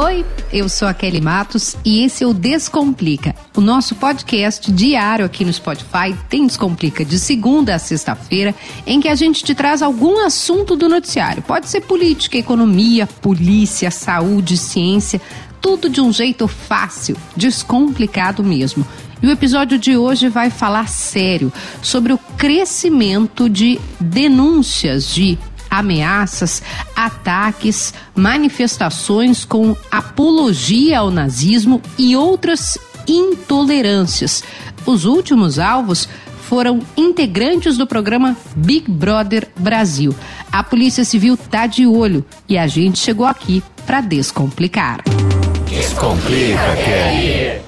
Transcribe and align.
Oi, 0.00 0.24
eu 0.52 0.68
sou 0.68 0.86
a 0.86 0.94
Kelly 0.94 1.20
Matos 1.20 1.76
e 1.84 2.04
esse 2.04 2.22
é 2.22 2.26
o 2.26 2.32
Descomplica, 2.32 3.34
o 3.56 3.60
nosso 3.60 3.96
podcast 3.96 4.70
diário 4.70 5.24
aqui 5.24 5.44
no 5.44 5.52
Spotify. 5.52 6.16
Tem 6.28 6.46
Descomplica 6.46 7.04
de 7.04 7.18
segunda 7.18 7.74
a 7.74 7.80
sexta-feira, 7.80 8.54
em 8.86 9.00
que 9.00 9.08
a 9.08 9.16
gente 9.16 9.42
te 9.42 9.56
traz 9.56 9.82
algum 9.82 10.24
assunto 10.24 10.76
do 10.76 10.88
noticiário. 10.88 11.42
Pode 11.42 11.68
ser 11.68 11.80
política, 11.80 12.38
economia, 12.38 13.08
polícia, 13.08 13.90
saúde, 13.90 14.56
ciência, 14.56 15.20
tudo 15.60 15.88
de 15.90 16.00
um 16.00 16.12
jeito 16.12 16.46
fácil, 16.46 17.16
descomplicado 17.36 18.44
mesmo. 18.44 18.86
E 19.20 19.26
o 19.26 19.32
episódio 19.32 19.80
de 19.80 19.96
hoje 19.96 20.28
vai 20.28 20.48
falar 20.48 20.88
sério 20.88 21.52
sobre 21.82 22.12
o 22.12 22.18
crescimento 22.36 23.50
de 23.50 23.80
denúncias 23.98 25.12
de 25.12 25.36
ameaças, 25.70 26.62
ataques, 26.94 27.94
manifestações 28.14 29.44
com 29.44 29.76
apologia 29.90 30.98
ao 30.98 31.10
nazismo 31.10 31.80
e 31.96 32.16
outras 32.16 32.78
intolerâncias. 33.06 34.42
Os 34.86 35.04
últimos 35.04 35.58
alvos 35.58 36.08
foram 36.48 36.80
integrantes 36.96 37.76
do 37.76 37.86
programa 37.86 38.36
Big 38.56 38.90
Brother 38.90 39.48
Brasil. 39.58 40.14
A 40.50 40.62
Polícia 40.62 41.04
Civil 41.04 41.36
tá 41.36 41.66
de 41.66 41.86
olho 41.86 42.24
e 42.48 42.56
a 42.56 42.66
gente 42.66 42.98
chegou 42.98 43.26
aqui 43.26 43.62
para 43.84 44.00
descomplicar. 44.00 45.02
Descomplica, 45.68 46.76
Kelly. 46.84 47.67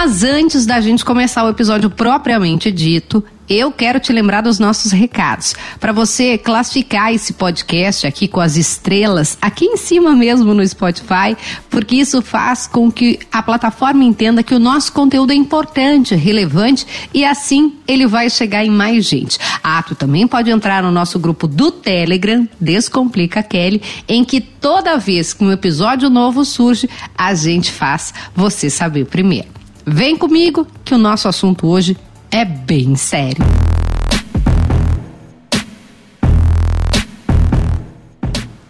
Mas 0.00 0.22
antes 0.22 0.64
da 0.64 0.80
gente 0.80 1.04
começar 1.04 1.44
o 1.44 1.48
episódio 1.48 1.90
propriamente 1.90 2.70
dito, 2.70 3.22
eu 3.48 3.72
quero 3.72 3.98
te 3.98 4.12
lembrar 4.12 4.42
dos 4.42 4.60
nossos 4.60 4.92
recados. 4.92 5.56
Para 5.80 5.90
você 5.90 6.38
classificar 6.38 7.12
esse 7.12 7.32
podcast 7.32 8.06
aqui 8.06 8.28
com 8.28 8.40
as 8.40 8.56
estrelas, 8.56 9.36
aqui 9.42 9.64
em 9.64 9.76
cima 9.76 10.14
mesmo 10.14 10.54
no 10.54 10.64
Spotify, 10.64 11.36
porque 11.68 11.96
isso 11.96 12.22
faz 12.22 12.68
com 12.68 12.92
que 12.92 13.18
a 13.32 13.42
plataforma 13.42 14.04
entenda 14.04 14.40
que 14.40 14.54
o 14.54 14.60
nosso 14.60 14.92
conteúdo 14.92 15.32
é 15.32 15.34
importante, 15.34 16.14
relevante 16.14 16.86
e 17.12 17.24
assim 17.24 17.74
ele 17.88 18.06
vai 18.06 18.30
chegar 18.30 18.64
em 18.64 18.70
mais 18.70 19.04
gente. 19.04 19.36
Ah, 19.64 19.82
tu 19.82 19.96
também 19.96 20.28
pode 20.28 20.48
entrar 20.48 20.80
no 20.80 20.92
nosso 20.92 21.18
grupo 21.18 21.48
do 21.48 21.72
Telegram, 21.72 22.48
Descomplica 22.60 23.42
Kelly, 23.42 23.82
em 24.06 24.24
que 24.24 24.40
toda 24.40 24.96
vez 24.96 25.34
que 25.34 25.42
um 25.42 25.50
episódio 25.50 26.08
novo 26.08 26.44
surge, 26.44 26.88
a 27.16 27.34
gente 27.34 27.72
faz 27.72 28.14
você 28.36 28.70
saber 28.70 29.04
primeiro. 29.04 29.57
Vem 29.90 30.16
comigo 30.16 30.66
que 30.84 30.94
o 30.94 30.98
nosso 30.98 31.28
assunto 31.28 31.66
hoje 31.66 31.96
é 32.30 32.44
bem 32.44 32.94
sério. 32.94 33.42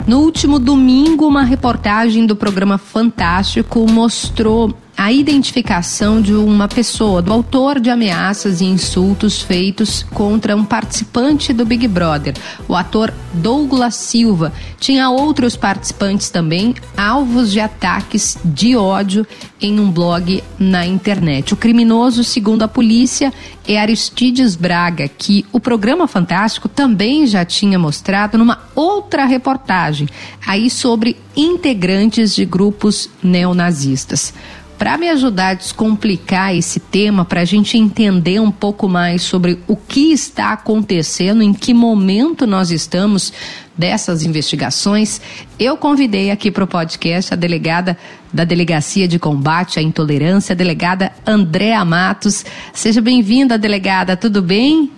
No 0.06 0.20
último 0.20 0.60
domingo, 0.60 1.26
uma 1.26 1.42
reportagem 1.42 2.24
do 2.24 2.36
programa 2.36 2.78
Fantástico 2.78 3.84
mostrou 3.90 4.72
a 4.98 5.12
identificação 5.12 6.20
de 6.20 6.34
uma 6.34 6.66
pessoa, 6.66 7.22
do 7.22 7.32
autor 7.32 7.78
de 7.78 7.88
ameaças 7.88 8.60
e 8.60 8.64
insultos 8.64 9.40
feitos 9.40 10.02
contra 10.02 10.56
um 10.56 10.64
participante 10.64 11.52
do 11.52 11.64
Big 11.64 11.86
Brother, 11.86 12.34
o 12.66 12.74
ator 12.74 13.14
Douglas 13.32 13.94
Silva. 13.94 14.52
Tinha 14.80 15.08
outros 15.08 15.54
participantes 15.54 16.30
também, 16.30 16.74
alvos 16.96 17.52
de 17.52 17.60
ataques 17.60 18.36
de 18.44 18.74
ódio 18.74 19.24
em 19.60 19.78
um 19.78 19.88
blog 19.88 20.42
na 20.58 20.84
internet. 20.84 21.54
O 21.54 21.56
criminoso, 21.56 22.24
segundo 22.24 22.64
a 22.64 22.68
polícia, 22.68 23.32
é 23.68 23.78
Aristides 23.78 24.56
Braga, 24.56 25.06
que 25.06 25.46
o 25.52 25.60
programa 25.60 26.08
Fantástico 26.08 26.68
também 26.68 27.24
já 27.24 27.44
tinha 27.44 27.78
mostrado 27.78 28.36
numa 28.36 28.62
outra 28.74 29.26
reportagem, 29.26 30.08
aí 30.44 30.68
sobre 30.68 31.16
integrantes 31.36 32.34
de 32.34 32.44
grupos 32.44 33.08
neonazistas. 33.22 34.34
Para 34.78 34.96
me 34.96 35.08
ajudar 35.08 35.48
a 35.48 35.54
descomplicar 35.54 36.54
esse 36.54 36.78
tema, 36.78 37.24
para 37.24 37.40
a 37.40 37.44
gente 37.44 37.76
entender 37.76 38.40
um 38.40 38.50
pouco 38.50 38.88
mais 38.88 39.22
sobre 39.22 39.58
o 39.66 39.74
que 39.74 40.12
está 40.12 40.52
acontecendo, 40.52 41.42
em 41.42 41.52
que 41.52 41.74
momento 41.74 42.46
nós 42.46 42.70
estamos 42.70 43.32
dessas 43.76 44.22
investigações, 44.22 45.20
eu 45.58 45.76
convidei 45.76 46.30
aqui 46.30 46.48
para 46.48 46.62
o 46.62 46.66
podcast 46.66 47.34
a 47.34 47.36
delegada 47.36 47.98
da 48.32 48.44
Delegacia 48.44 49.08
de 49.08 49.18
Combate 49.18 49.80
à 49.80 49.82
Intolerância, 49.82 50.52
a 50.52 50.56
delegada 50.56 51.12
Andréa 51.26 51.84
Matos. 51.84 52.44
Seja 52.72 53.00
bem-vinda, 53.00 53.58
delegada, 53.58 54.16
tudo 54.16 54.40
bem? 54.40 54.92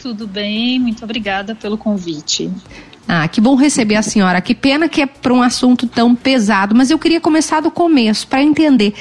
Tudo 0.00 0.26
bem, 0.26 0.80
muito 0.80 1.04
obrigada 1.04 1.54
pelo 1.54 1.78
convite. 1.78 2.50
Ah, 3.06 3.26
que 3.28 3.40
bom 3.40 3.56
receber 3.56 3.96
a 3.96 4.02
senhora. 4.02 4.40
Que 4.40 4.54
pena 4.54 4.88
que 4.88 5.02
é 5.02 5.06
para 5.06 5.34
um 5.34 5.42
assunto 5.42 5.86
tão 5.86 6.14
pesado, 6.14 6.74
mas 6.74 6.90
eu 6.90 6.98
queria 6.98 7.20
começar 7.20 7.60
do 7.60 7.70
começo 7.70 8.26
para 8.26 8.42
entender 8.42 8.94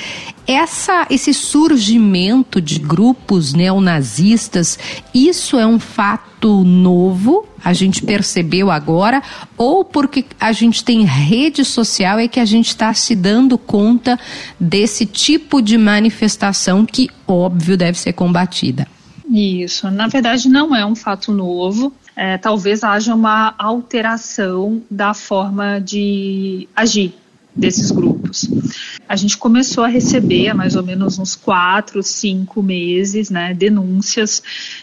essa 0.47 1.05
esse 1.09 1.33
surgimento 1.33 2.59
de 2.59 2.79
grupos 2.79 3.53
neonazistas. 3.53 4.77
Isso 5.13 5.57
é 5.57 5.65
um 5.65 5.79
fato 5.79 6.63
novo? 6.63 7.47
A 7.63 7.73
gente 7.73 8.03
percebeu 8.03 8.71
agora 8.71 9.21
ou 9.55 9.85
porque 9.85 10.25
a 10.39 10.51
gente 10.51 10.83
tem 10.83 11.05
rede 11.05 11.63
social 11.63 12.17
é 12.17 12.27
que 12.27 12.39
a 12.39 12.45
gente 12.45 12.67
está 12.67 12.93
se 12.93 13.15
dando 13.15 13.57
conta 13.57 14.19
desse 14.59 15.05
tipo 15.05 15.61
de 15.61 15.77
manifestação 15.77 16.85
que 16.85 17.07
óbvio 17.27 17.77
deve 17.77 17.99
ser 17.99 18.13
combatida? 18.13 18.87
Isso, 19.29 19.89
na 19.89 20.07
verdade 20.07 20.49
não 20.49 20.75
é 20.75 20.85
um 20.85 20.95
fato 20.95 21.31
novo 21.31 21.93
é, 22.15 22.37
talvez 22.37 22.83
haja 22.83 23.15
uma 23.15 23.53
alteração 23.57 24.81
da 24.89 25.13
forma 25.13 25.79
de 25.79 26.67
agir 26.75 27.13
desses 27.55 27.91
grupos. 27.91 28.49
A 29.07 29.15
gente 29.15 29.37
começou 29.37 29.83
a 29.83 29.87
receber 29.87 30.49
há 30.49 30.53
mais 30.53 30.75
ou 30.75 30.83
menos 30.83 31.19
uns 31.19 31.35
quatro, 31.35 32.01
cinco 32.01 32.63
meses, 32.63 33.29
né, 33.29 33.53
denúncias 33.53 34.41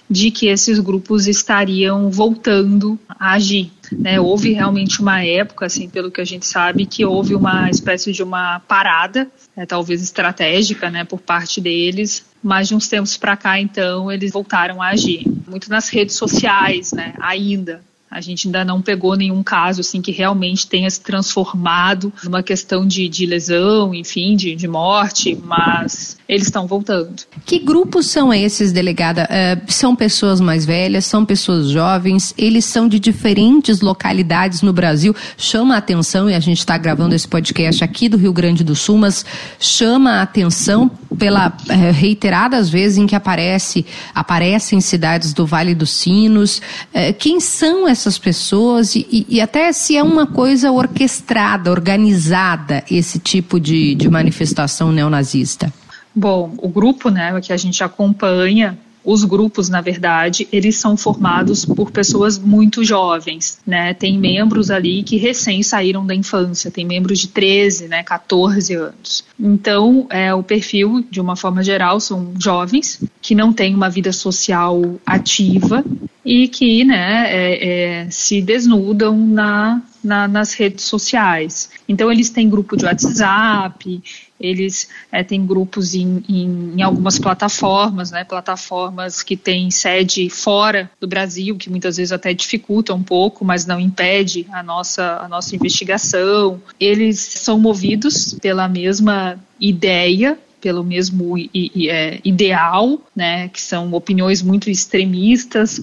de 0.08 0.30
que 0.30 0.46
esses 0.48 0.78
grupos 0.78 1.26
estariam 1.26 2.10
voltando 2.10 2.98
a 3.08 3.32
agir. 3.32 3.70
Né, 3.92 4.20
houve 4.20 4.52
realmente 4.52 5.00
uma 5.00 5.24
época, 5.24 5.66
assim, 5.66 5.88
pelo 5.88 6.10
que 6.10 6.20
a 6.20 6.24
gente 6.24 6.46
sabe, 6.46 6.86
que 6.86 7.04
houve 7.04 7.34
uma 7.34 7.70
espécie 7.70 8.12
de 8.12 8.22
uma 8.22 8.60
parada, 8.60 9.28
é, 9.56 9.64
talvez 9.64 10.02
estratégica, 10.02 10.90
né, 10.90 11.04
por 11.04 11.20
parte 11.20 11.60
deles, 11.60 12.24
mas 12.42 12.68
de 12.68 12.74
uns 12.74 12.88
tempos 12.88 13.16
para 13.16 13.36
cá, 13.36 13.60
então, 13.60 14.10
eles 14.10 14.32
voltaram 14.32 14.82
a 14.82 14.88
agir. 14.88 15.24
Muito 15.46 15.70
nas 15.70 15.88
redes 15.88 16.16
sociais, 16.16 16.92
né, 16.92 17.14
ainda. 17.20 17.80
A 18.10 18.22
gente 18.22 18.48
ainda 18.48 18.64
não 18.64 18.80
pegou 18.80 19.14
nenhum 19.14 19.42
caso 19.42 19.82
assim 19.82 20.00
que 20.00 20.10
realmente 20.10 20.66
tenha 20.66 20.88
se 20.88 21.00
transformado 21.00 22.10
numa 22.24 22.42
questão 22.42 22.86
de, 22.86 23.06
de 23.06 23.26
lesão, 23.26 23.94
enfim, 23.94 24.34
de, 24.34 24.56
de 24.56 24.66
morte, 24.66 25.38
mas 25.44 26.16
eles 26.26 26.46
estão 26.46 26.66
voltando. 26.66 27.14
Que 27.44 27.58
grupos 27.58 28.06
são 28.06 28.32
esses, 28.32 28.72
delegada? 28.72 29.28
Uh, 29.30 29.70
são 29.70 29.94
pessoas 29.94 30.40
mais 30.40 30.64
velhas, 30.64 31.04
são 31.04 31.24
pessoas 31.24 31.68
jovens, 31.68 32.32
eles 32.38 32.64
são 32.64 32.88
de 32.88 32.98
diferentes 32.98 33.82
localidades 33.82 34.62
no 34.62 34.72
Brasil. 34.72 35.14
Chama 35.36 35.74
a 35.74 35.78
atenção, 35.78 36.30
e 36.30 36.34
a 36.34 36.40
gente 36.40 36.58
está 36.58 36.78
gravando 36.78 37.14
esse 37.14 37.28
podcast 37.28 37.84
aqui 37.84 38.08
do 38.08 38.16
Rio 38.16 38.32
Grande 38.32 38.64
do 38.64 38.74
Sul, 38.74 38.96
mas 38.96 39.24
chama 39.60 40.12
a 40.12 40.22
atenção 40.22 40.90
pela 41.18 41.48
uh, 41.48 41.92
reiteradas 41.92 42.70
vezes 42.70 42.96
em 42.96 43.06
que 43.06 43.14
aparece, 43.14 43.84
aparecem 44.14 44.80
cidades 44.80 45.34
do 45.34 45.44
Vale 45.44 45.74
dos 45.74 45.90
Sinos. 45.90 46.58
Uh, 46.94 47.12
quem 47.18 47.38
são 47.38 47.86
essas 47.86 47.97
essas 47.98 48.18
pessoas 48.18 48.94
e, 48.94 49.26
e, 49.28 49.40
até 49.40 49.72
se 49.72 49.96
é 49.96 50.02
uma 50.02 50.26
coisa 50.26 50.70
orquestrada, 50.70 51.70
organizada, 51.70 52.84
esse 52.90 53.18
tipo 53.18 53.58
de, 53.58 53.94
de 53.94 54.08
manifestação 54.08 54.92
neonazista? 54.92 55.72
Bom, 56.14 56.54
o 56.58 56.68
grupo 56.68 57.10
né, 57.10 57.38
que 57.40 57.52
a 57.52 57.56
gente 57.56 57.82
acompanha 57.82 58.78
os 59.10 59.24
grupos, 59.24 59.70
na 59.70 59.80
verdade, 59.80 60.46
eles 60.52 60.76
são 60.78 60.94
formados 60.94 61.64
por 61.64 61.90
pessoas 61.90 62.38
muito 62.38 62.84
jovens, 62.84 63.58
né? 63.66 63.94
Tem 63.94 64.18
membros 64.18 64.70
ali 64.70 65.02
que 65.02 65.16
recém 65.16 65.62
saíram 65.62 66.04
da 66.04 66.14
infância, 66.14 66.70
tem 66.70 66.84
membros 66.84 67.18
de 67.18 67.28
13, 67.28 67.88
né, 67.88 68.02
14 68.02 68.74
anos. 68.74 69.24
Então, 69.40 70.06
é, 70.10 70.34
o 70.34 70.42
perfil, 70.42 71.02
de 71.10 71.22
uma 71.22 71.36
forma 71.36 71.62
geral, 71.62 71.98
são 72.00 72.34
jovens 72.38 73.02
que 73.22 73.34
não 73.34 73.50
têm 73.50 73.74
uma 73.74 73.88
vida 73.88 74.12
social 74.12 75.00
ativa 75.06 75.82
e 76.22 76.46
que, 76.46 76.84
né, 76.84 77.24
é, 77.28 77.68
é, 78.02 78.10
se 78.10 78.42
desnudam 78.42 79.16
na, 79.16 79.80
na, 80.04 80.28
nas 80.28 80.52
redes 80.52 80.84
sociais. 80.84 81.70
Então, 81.88 82.12
eles 82.12 82.28
têm 82.28 82.50
grupo 82.50 82.76
de 82.76 82.84
WhatsApp, 82.84 84.02
eles 84.40 84.88
é, 85.10 85.22
têm 85.22 85.44
grupos 85.44 85.94
em, 85.94 86.22
em, 86.28 86.74
em, 86.76 86.82
algumas 86.82 87.18
plataformas, 87.18 88.10
né, 88.10 88.24
plataformas 88.24 89.22
que 89.22 89.36
têm 89.36 89.70
sede 89.70 90.28
fora 90.30 90.90
do 91.00 91.06
Brasil, 91.06 91.56
que 91.56 91.70
muitas 91.70 91.96
vezes 91.96 92.12
até 92.12 92.32
dificultam 92.32 92.96
um 92.96 93.02
pouco, 93.02 93.44
mas 93.44 93.66
não 93.66 93.80
impede 93.80 94.46
a 94.52 94.62
nossa, 94.62 95.18
a 95.22 95.28
nossa 95.28 95.54
investigação. 95.54 96.60
Eles 96.78 97.18
são 97.18 97.58
movidos 97.58 98.34
pela 98.40 98.68
mesma 98.68 99.38
ideia 99.60 100.38
pelo 100.60 100.84
mesmo 100.84 101.34
é, 101.38 102.20
ideal, 102.24 103.00
né, 103.14 103.48
que 103.48 103.60
são 103.60 103.92
opiniões 103.92 104.42
muito 104.42 104.70
extremistas, 104.70 105.80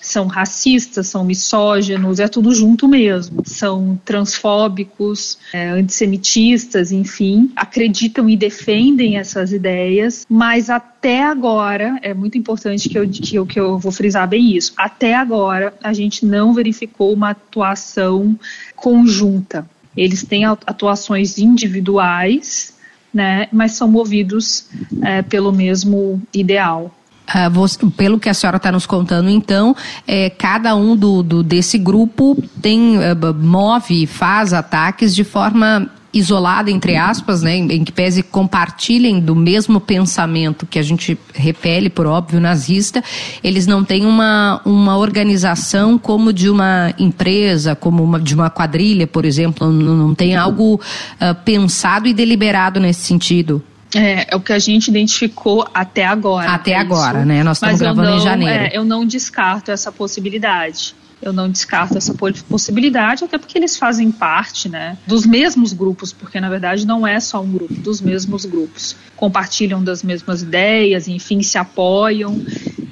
são 0.00 0.26
racistas, 0.26 1.06
são 1.06 1.24
misóginos, 1.24 2.20
é 2.20 2.28
tudo 2.28 2.54
junto 2.54 2.86
mesmo. 2.86 3.42
São 3.44 3.98
transfóbicos, 4.04 5.38
é, 5.52 5.70
antissemitistas, 5.70 6.92
enfim, 6.92 7.50
acreditam 7.56 8.28
e 8.28 8.36
defendem 8.36 9.16
essas 9.16 9.52
ideias, 9.52 10.26
mas 10.28 10.70
até 10.70 11.22
agora, 11.22 11.98
é 12.02 12.12
muito 12.12 12.36
importante 12.36 12.88
que 12.88 12.98
eu, 12.98 13.08
que 13.08 13.36
eu, 13.36 13.46
que 13.46 13.60
eu 13.60 13.78
vou 13.78 13.92
frisar 13.92 14.28
bem 14.28 14.56
isso, 14.56 14.72
até 14.76 15.14
agora 15.14 15.74
a 15.82 15.92
gente 15.92 16.24
não 16.24 16.52
verificou 16.52 17.12
uma 17.12 17.30
atuação 17.30 18.38
conjunta. 18.76 19.68
Eles 19.96 20.22
têm 20.22 20.44
atuações 20.44 21.38
individuais, 21.38 22.77
né, 23.12 23.48
mas 23.52 23.72
são 23.72 23.88
movidos 23.88 24.66
é, 25.02 25.22
pelo 25.22 25.52
mesmo 25.52 26.20
ideal. 26.32 26.94
Uh, 27.28 27.50
você, 27.50 27.78
pelo 27.90 28.18
que 28.18 28.28
a 28.28 28.34
senhora 28.34 28.56
está 28.56 28.72
nos 28.72 28.86
contando, 28.86 29.28
então, 29.28 29.76
é, 30.06 30.30
cada 30.30 30.74
um 30.74 30.96
do, 30.96 31.22
do 31.22 31.42
desse 31.42 31.76
grupo 31.76 32.42
tem 32.62 32.96
uh, 32.96 33.34
move, 33.34 34.06
faz 34.06 34.54
ataques 34.54 35.14
de 35.14 35.24
forma 35.24 35.90
isolada, 36.12 36.70
entre 36.70 36.96
aspas, 36.96 37.42
né, 37.42 37.56
em 37.56 37.84
que 37.84 37.92
pese 37.92 38.22
compartilhem 38.22 39.20
do 39.20 39.34
mesmo 39.34 39.78
pensamento 39.78 40.66
que 40.66 40.78
a 40.78 40.82
gente 40.82 41.18
repele, 41.34 41.90
por 41.90 42.06
óbvio, 42.06 42.40
nazista, 42.40 43.02
eles 43.44 43.66
não 43.66 43.84
têm 43.84 44.06
uma, 44.06 44.60
uma 44.64 44.96
organização 44.96 45.98
como 45.98 46.32
de 46.32 46.48
uma 46.48 46.94
empresa, 46.98 47.74
como 47.74 48.02
uma, 48.02 48.18
de 48.18 48.34
uma 48.34 48.48
quadrilha, 48.48 49.06
por 49.06 49.24
exemplo, 49.24 49.70
não, 49.70 49.96
não 49.96 50.14
tem 50.14 50.34
algo 50.34 50.74
uh, 50.74 51.34
pensado 51.44 52.08
e 52.08 52.14
deliberado 52.14 52.80
nesse 52.80 53.02
sentido. 53.02 53.62
É, 53.94 54.26
é 54.32 54.36
o 54.36 54.40
que 54.40 54.52
a 54.52 54.58
gente 54.58 54.88
identificou 54.88 55.66
até 55.72 56.04
agora. 56.04 56.50
Até 56.52 56.72
é 56.72 56.78
agora, 56.78 57.24
né? 57.24 57.42
Nós 57.42 57.56
estamos 57.56 57.80
gravando 57.80 58.10
não, 58.10 58.18
em 58.18 58.20
janeiro. 58.20 58.64
É, 58.64 58.70
eu 58.72 58.84
não 58.84 59.06
descarto 59.06 59.70
essa 59.70 59.90
possibilidade 59.90 60.94
eu 61.20 61.32
não 61.32 61.50
descarto 61.50 61.98
essa 61.98 62.14
possibilidade, 62.14 63.24
até 63.24 63.38
porque 63.38 63.58
eles 63.58 63.76
fazem 63.76 64.10
parte 64.10 64.68
né, 64.68 64.96
dos 65.06 65.26
mesmos 65.26 65.72
grupos, 65.72 66.12
porque 66.12 66.40
na 66.40 66.48
verdade 66.48 66.86
não 66.86 67.06
é 67.06 67.18
só 67.18 67.40
um 67.40 67.50
grupo, 67.50 67.74
dos 67.74 68.00
mesmos 68.00 68.44
grupos. 68.44 68.96
Compartilham 69.16 69.82
das 69.82 70.02
mesmas 70.02 70.42
ideias, 70.42 71.08
enfim, 71.08 71.42
se 71.42 71.58
apoiam. 71.58 72.40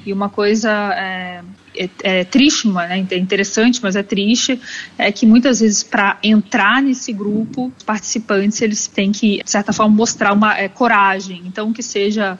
E 0.05 0.13
uma 0.13 0.29
coisa 0.29 0.71
é, 0.93 1.41
é, 1.75 1.89
é 2.03 2.23
triste, 2.23 2.67
né, 2.67 3.05
é 3.09 3.17
interessante, 3.17 3.79
mas 3.81 3.95
é 3.95 4.03
triste, 4.03 4.59
é 4.97 5.11
que 5.11 5.25
muitas 5.25 5.59
vezes 5.59 5.83
para 5.83 6.17
entrar 6.21 6.81
nesse 6.81 7.13
grupo, 7.13 7.71
os 7.77 7.83
participantes 7.83 8.61
eles 8.61 8.87
têm 8.87 9.11
que, 9.11 9.41
de 9.43 9.49
certa 9.49 9.71
forma, 9.71 9.95
mostrar 9.95 10.33
uma 10.33 10.57
é, 10.57 10.67
coragem. 10.67 11.43
Então, 11.45 11.71
que 11.71 11.83
seja 11.83 12.37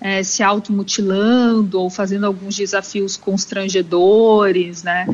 é, 0.00 0.22
se 0.22 0.42
automutilando 0.42 1.80
ou 1.80 1.90
fazendo 1.90 2.26
alguns 2.26 2.56
desafios 2.56 3.16
constrangedores, 3.16 4.82
né? 4.82 5.06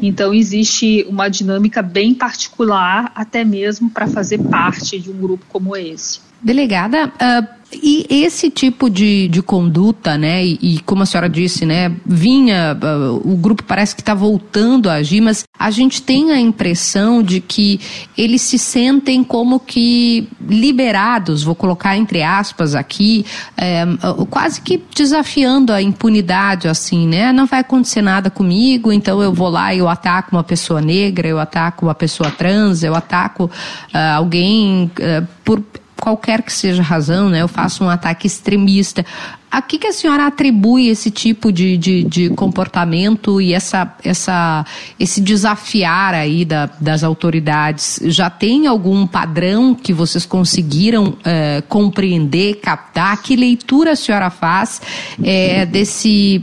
Então 0.00 0.32
existe 0.32 1.04
uma 1.08 1.28
dinâmica 1.28 1.82
bem 1.82 2.14
particular, 2.14 3.12
até 3.14 3.44
mesmo 3.44 3.90
para 3.90 4.06
fazer 4.06 4.38
parte 4.38 4.98
de 4.98 5.10
um 5.10 5.20
grupo 5.20 5.44
como 5.48 5.76
esse. 5.76 6.29
Delegada, 6.42 7.06
uh 7.06 7.60
e 7.72 8.04
esse 8.10 8.50
tipo 8.50 8.90
de, 8.90 9.28
de 9.28 9.40
conduta, 9.40 10.18
né, 10.18 10.44
e, 10.44 10.58
e, 10.60 10.80
como 10.80 11.04
a 11.04 11.06
senhora 11.06 11.28
disse, 11.28 11.64
né, 11.64 11.92
vinha, 12.04 12.76
uh, 12.76 13.32
o 13.32 13.36
grupo 13.36 13.62
parece 13.62 13.94
que 13.94 14.02
está 14.02 14.12
voltando 14.12 14.90
a 14.90 14.94
agir, 14.94 15.20
mas 15.20 15.44
a 15.56 15.70
gente 15.70 16.02
tem 16.02 16.32
a 16.32 16.40
impressão 16.40 17.22
de 17.22 17.40
que 17.40 17.80
eles 18.18 18.42
se 18.42 18.58
sentem 18.58 19.22
como 19.22 19.60
que 19.60 20.28
liberados, 20.48 21.44
vou 21.44 21.54
colocar 21.54 21.96
entre 21.96 22.24
aspas 22.24 22.74
aqui, 22.74 23.24
é, 23.56 23.84
quase 24.28 24.60
que 24.60 24.82
desafiando 24.94 25.72
a 25.72 25.80
impunidade, 25.80 26.66
assim, 26.66 27.06
né, 27.06 27.32
não 27.32 27.46
vai 27.46 27.60
acontecer 27.60 28.02
nada 28.02 28.30
comigo, 28.30 28.90
então 28.90 29.22
eu 29.22 29.32
vou 29.32 29.48
lá 29.48 29.72
e 29.72 29.78
eu 29.78 29.88
ataco 29.88 30.34
uma 30.34 30.42
pessoa 30.42 30.80
negra, 30.80 31.28
eu 31.28 31.38
ataco 31.38 31.86
uma 31.86 31.94
pessoa 31.94 32.32
trans, 32.32 32.82
eu 32.82 32.96
ataco 32.96 33.44
uh, 33.44 34.16
alguém 34.16 34.90
uh, 34.98 35.26
por 35.44 35.62
qualquer 36.00 36.42
que 36.42 36.52
seja 36.52 36.82
a 36.82 36.84
razão, 36.84 37.28
né, 37.28 37.42
eu 37.42 37.48
faço 37.48 37.84
um 37.84 37.88
ataque 37.88 38.26
extremista. 38.26 39.04
A 39.50 39.60
que, 39.60 39.78
que 39.78 39.86
a 39.88 39.92
senhora 39.92 40.26
atribui 40.26 40.88
esse 40.88 41.10
tipo 41.10 41.52
de, 41.52 41.76
de, 41.76 42.04
de 42.04 42.30
comportamento 42.30 43.40
e 43.40 43.52
essa, 43.52 43.92
essa, 44.04 44.64
esse 44.98 45.20
desafiar 45.20 46.14
aí 46.14 46.44
da, 46.44 46.70
das 46.80 47.02
autoridades? 47.02 47.98
Já 48.04 48.30
tem 48.30 48.68
algum 48.68 49.06
padrão 49.08 49.74
que 49.74 49.92
vocês 49.92 50.24
conseguiram 50.24 51.16
é, 51.24 51.62
compreender, 51.68 52.60
captar? 52.60 53.20
Que 53.22 53.34
leitura 53.34 53.92
a 53.92 53.96
senhora 53.96 54.30
faz 54.30 54.80
é, 55.22 55.66
desse 55.66 56.42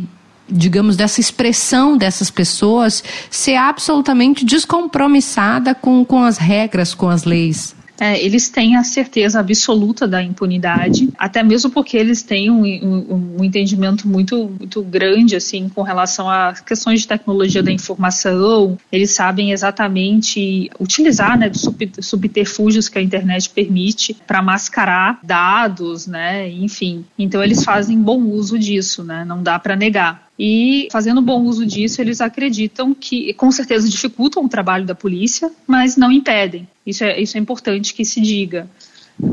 digamos, 0.49 0.95
dessa 0.95 1.19
expressão 1.19 1.97
dessas 1.97 2.31
pessoas 2.31 3.03
ser 3.29 3.55
absolutamente 3.55 4.45
descompromissada 4.45 5.75
com, 5.75 6.05
com 6.05 6.23
as 6.23 6.37
regras, 6.37 6.93
com 6.93 7.09
as 7.09 7.25
leis? 7.25 7.76
É, 7.99 8.23
eles 8.23 8.49
têm 8.49 8.75
a 8.75 8.83
certeza 8.83 9.39
absoluta 9.39 10.07
da 10.07 10.21
impunidade, 10.21 11.09
até 11.17 11.41
mesmo 11.41 11.71
porque 11.71 11.97
eles 11.97 12.21
têm 12.21 12.49
um, 12.49 12.63
um, 12.63 13.35
um, 13.39 13.43
entendimento 13.43 14.07
muito, 14.07 14.49
muito 14.59 14.83
grande 14.83 15.35
assim 15.35 15.67
com 15.69 15.81
relação 15.81 16.29
a 16.29 16.53
questões 16.53 17.01
de 17.01 17.07
tecnologia 17.07 17.63
da 17.63 17.71
informação. 17.71 18.77
Eles 18.91 19.11
sabem 19.11 19.51
exatamente 19.51 20.69
utilizar 20.79 21.37
né, 21.37 21.51
subterfúgios 21.99 22.87
que 22.87 22.99
a 22.99 23.01
internet 23.01 23.49
permite 23.49 24.15
para 24.25 24.41
mascarar 24.41 25.19
dados, 25.23 26.07
né, 26.07 26.49
enfim. 26.49 27.05
Então 27.17 27.43
eles 27.43 27.63
fazem 27.63 27.99
bom 27.99 28.21
uso 28.21 28.59
disso, 28.59 29.03
né, 29.03 29.25
não 29.25 29.41
dá 29.41 29.57
para 29.57 29.75
negar. 29.75 30.26
E 30.39 30.87
fazendo 30.91 31.21
bom 31.21 31.43
uso 31.43 31.65
disso, 31.65 32.01
eles 32.01 32.21
acreditam 32.21 32.93
que, 32.93 33.33
com 33.33 33.51
certeza, 33.51 33.89
dificultam 33.89 34.45
o 34.45 34.49
trabalho 34.49 34.85
da 34.85 34.93
polícia, 34.93 35.51
mas 35.65 35.97
não 35.97 36.11
impedem. 36.11 36.67
Isso 36.85 37.03
é, 37.03 37.19
isso 37.19 37.37
é 37.37 37.39
importante 37.39 37.93
que 37.93 38.05
se 38.05 38.21
diga. 38.21 38.69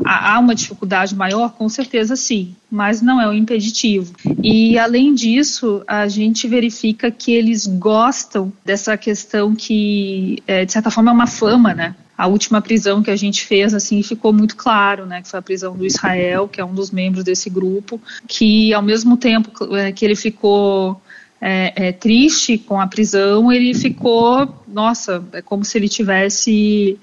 Há 0.02 0.38
uma 0.38 0.54
dificuldade 0.54 1.14
maior? 1.14 1.52
Com 1.52 1.68
certeza 1.68 2.16
sim, 2.16 2.54
mas 2.70 3.02
não 3.02 3.20
é 3.20 3.28
um 3.28 3.34
impeditivo. 3.34 4.14
E 4.42 4.78
além 4.78 5.14
disso, 5.14 5.82
a 5.86 6.08
gente 6.08 6.48
verifica 6.48 7.10
que 7.10 7.32
eles 7.32 7.66
gostam 7.66 8.50
dessa 8.64 8.96
questão 8.96 9.54
que, 9.54 10.42
é, 10.46 10.64
de 10.64 10.72
certa 10.72 10.90
forma, 10.90 11.10
é 11.10 11.14
uma 11.14 11.26
fama, 11.26 11.74
né? 11.74 11.94
A 12.16 12.26
última 12.26 12.60
prisão 12.62 13.02
que 13.02 13.10
a 13.10 13.16
gente 13.16 13.44
fez, 13.44 13.74
assim, 13.74 14.02
ficou 14.02 14.32
muito 14.32 14.56
claro, 14.56 15.04
né? 15.04 15.20
Que 15.20 15.28
foi 15.28 15.38
a 15.38 15.42
prisão 15.42 15.76
do 15.76 15.84
Israel, 15.84 16.48
que 16.48 16.60
é 16.60 16.64
um 16.64 16.72
dos 16.72 16.90
membros 16.90 17.24
desse 17.24 17.50
grupo, 17.50 18.00
que 18.28 18.72
ao 18.72 18.82
mesmo 18.82 19.16
tempo 19.16 19.50
que 19.94 20.04
ele 20.04 20.14
ficou 20.14 21.00
é, 21.40 21.88
é, 21.88 21.92
triste 21.92 22.56
com 22.56 22.80
a 22.80 22.86
prisão, 22.86 23.52
ele 23.52 23.74
ficou, 23.74 24.48
nossa, 24.66 25.22
é 25.32 25.42
como 25.42 25.64
se 25.64 25.76
ele 25.76 25.88
tivesse 25.88 26.98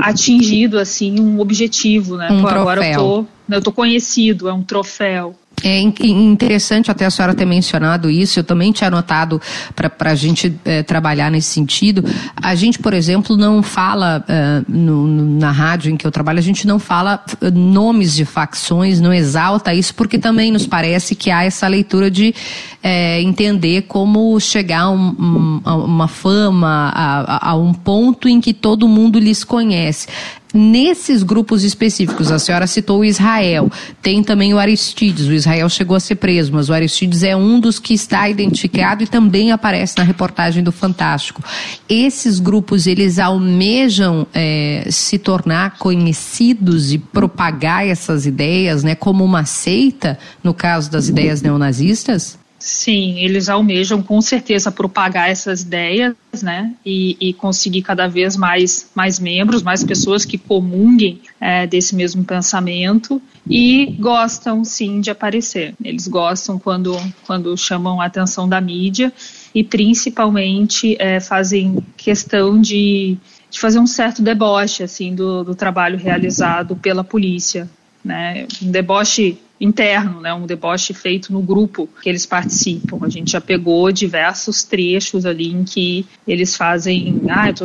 atingido 0.00 0.78
assim 0.78 1.18
um 1.18 1.40
objetivo, 1.40 2.16
né? 2.16 2.30
Um 2.30 2.46
Agora 2.46 2.86
eu 2.86 2.96
tô, 2.96 3.26
eu 3.50 3.62
tô 3.62 3.72
conhecido, 3.72 4.48
é 4.48 4.52
um 4.52 4.62
troféu. 4.62 5.34
É 5.62 5.80
interessante 5.80 6.90
até 6.90 7.04
a 7.04 7.10
senhora 7.10 7.34
ter 7.34 7.44
mencionado 7.44 8.10
isso, 8.10 8.38
eu 8.38 8.44
também 8.44 8.70
tinha 8.72 8.88
anotado 8.88 9.40
para 9.74 10.10
a 10.10 10.14
gente 10.14 10.54
é, 10.64 10.82
trabalhar 10.82 11.30
nesse 11.30 11.48
sentido. 11.48 12.04
A 12.36 12.54
gente, 12.54 12.78
por 12.78 12.94
exemplo, 12.94 13.36
não 13.36 13.62
fala 13.62 14.24
é, 14.28 14.62
no, 14.68 15.06
na 15.06 15.50
rádio 15.50 15.90
em 15.90 15.96
que 15.96 16.06
eu 16.06 16.10
trabalho, 16.10 16.38
a 16.38 16.42
gente 16.42 16.66
não 16.66 16.78
fala 16.78 17.24
eh, 17.40 17.50
nomes 17.50 18.14
de 18.14 18.24
facções, 18.24 19.00
não 19.00 19.12
exalta 19.12 19.74
isso, 19.74 19.94
porque 19.94 20.18
também 20.18 20.52
nos 20.52 20.66
parece 20.66 21.14
que 21.14 21.30
há 21.30 21.44
essa 21.44 21.66
leitura 21.66 22.10
de 22.10 22.34
é, 22.82 23.20
entender 23.20 23.82
como 23.82 24.38
chegar 24.38 24.82
a, 24.82 24.90
um, 24.90 25.60
a 25.64 25.74
uma 25.76 26.08
fama, 26.08 26.92
a, 26.94 27.50
a, 27.50 27.54
um 27.56 27.72
ponto 27.72 28.28
em 28.28 28.40
que 28.40 28.54
todo 28.54 28.86
mundo 28.86 29.18
lhes 29.18 29.42
conhece 29.44 30.06
nesses 30.52 31.22
grupos 31.22 31.64
específicos, 31.64 32.30
a 32.30 32.38
senhora 32.38 32.66
citou 32.66 33.00
o 33.00 33.04
Israel, 33.04 33.70
tem 34.00 34.22
também 34.22 34.54
o 34.54 34.58
Aristides, 34.58 35.26
o 35.26 35.32
Israel 35.32 35.68
chegou 35.68 35.96
a 35.96 36.00
ser 36.00 36.16
preso, 36.16 36.52
mas 36.52 36.68
o 36.68 36.72
Aristides 36.72 37.22
é 37.22 37.36
um 37.36 37.60
dos 37.60 37.78
que 37.78 37.94
está 37.94 38.28
identificado 38.28 39.02
e 39.02 39.06
também 39.06 39.52
aparece 39.52 39.96
na 39.98 40.04
reportagem 40.04 40.62
do 40.62 40.72
Fantástico. 40.72 41.42
Esses 41.88 42.38
grupos, 42.40 42.86
eles 42.86 43.18
almejam 43.18 44.26
é, 44.32 44.86
se 44.90 45.18
tornar 45.18 45.78
conhecidos 45.78 46.92
e 46.92 46.98
propagar 46.98 47.86
essas 47.86 48.26
ideias, 48.26 48.82
né, 48.82 48.94
como 48.94 49.24
uma 49.24 49.44
seita, 49.44 50.18
no 50.42 50.54
caso 50.54 50.90
das 50.90 51.08
ideias 51.08 51.42
neonazistas? 51.42 52.38
Sim, 52.58 53.20
eles 53.20 53.48
almejam 53.48 54.02
com 54.02 54.20
certeza 54.20 54.72
propagar 54.72 55.30
essas 55.30 55.62
ideias, 55.62 56.16
né, 56.42 56.74
e, 56.84 57.16
e 57.20 57.32
conseguir 57.32 57.82
cada 57.82 58.08
vez 58.08 58.36
mais, 58.36 58.90
mais 58.94 59.20
membros, 59.20 59.62
mais 59.62 59.84
pessoas 59.84 60.24
que 60.24 60.36
comunguem 60.36 61.20
é, 61.40 61.66
desse 61.66 61.94
mesmo 61.94 62.24
pensamento 62.24 63.22
e 63.48 63.96
gostam 63.98 64.64
sim 64.64 65.00
de 65.00 65.10
aparecer. 65.10 65.72
Eles 65.82 66.08
gostam 66.08 66.58
quando, 66.58 66.96
quando 67.24 67.56
chamam 67.56 68.00
a 68.00 68.06
atenção 68.06 68.48
da 68.48 68.60
mídia 68.60 69.12
e 69.54 69.62
principalmente 69.62 70.96
é, 70.98 71.20
fazem 71.20 71.78
questão 71.96 72.60
de, 72.60 73.16
de 73.50 73.60
fazer 73.60 73.78
um 73.78 73.86
certo 73.86 74.20
deboche 74.20 74.82
assim 74.82 75.14
do, 75.14 75.44
do 75.44 75.54
trabalho 75.54 75.96
realizado 75.96 76.74
pela 76.74 77.04
polícia, 77.04 77.70
né, 78.04 78.46
um 78.60 78.70
deboche 78.70 79.38
interno, 79.60 80.20
né, 80.20 80.32
um 80.32 80.46
deboche 80.46 80.94
feito 80.94 81.32
no 81.32 81.40
grupo 81.40 81.88
que 82.00 82.08
eles 82.08 82.24
participam. 82.24 82.98
A 83.02 83.08
gente 83.08 83.32
já 83.32 83.40
pegou 83.40 83.90
diversos 83.90 84.62
trechos 84.62 85.26
ali 85.26 85.52
em 85.52 85.64
que 85.64 86.06
eles 86.26 86.56
fazem, 86.56 87.22
ah, 87.28 87.48
eu 87.48 87.54
tô 87.54 87.64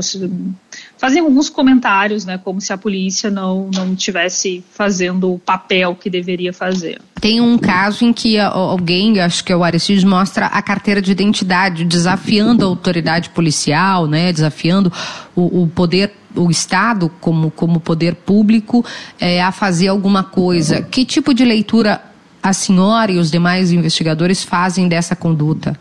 fazem 0.98 1.22
alguns 1.22 1.50
comentários, 1.50 2.26
né, 2.26 2.38
como 2.38 2.60
se 2.60 2.74
a 2.74 2.78
polícia 2.78 3.30
não 3.30 3.70
não 3.74 3.96
tivesse 3.96 4.64
fazendo 4.72 5.34
o 5.34 5.40
papel 5.40 5.96
que 5.96 6.10
deveria 6.10 6.52
fazer. 6.52 7.00
Tem 7.20 7.40
um 7.40 7.58
caso 7.58 8.04
em 8.04 8.12
que 8.12 8.38
alguém, 8.40 9.20
acho 9.22 9.44
que 9.44 9.52
é 9.52 9.56
o 9.56 9.64
Aristides, 9.64 10.04
mostra 10.04 10.48
a 10.48 10.62
carteira 10.62 11.02
de 11.02 11.12
identidade, 11.12 11.86
desafiando 11.86 12.66
a 12.66 12.68
autoridade 12.68 13.30
policial, 13.30 14.08
né, 14.08 14.34
desafiando 14.34 14.92
o, 15.36 15.64
o 15.64 15.68
poder 15.68 16.23
o 16.36 16.50
Estado 16.50 17.12
como, 17.20 17.52
como 17.52 17.80
poder 17.80 18.16
público 18.16 18.86
é, 19.20 19.42
a 19.42 19.52
fazer 19.52 19.88
alguma 19.88 20.24
coisa. 20.24 20.82
Que 20.82 21.06
tipo 21.06 21.34
de 21.34 21.46
leitura 21.46 22.02
a 22.42 22.52
senhora 22.54 23.12
e 23.12 23.18
os 23.18 23.32
demais 23.32 23.72
investigadores 23.72 24.44
fazem 24.44 24.88
dessa 24.88 25.16
conduta? 25.16 25.78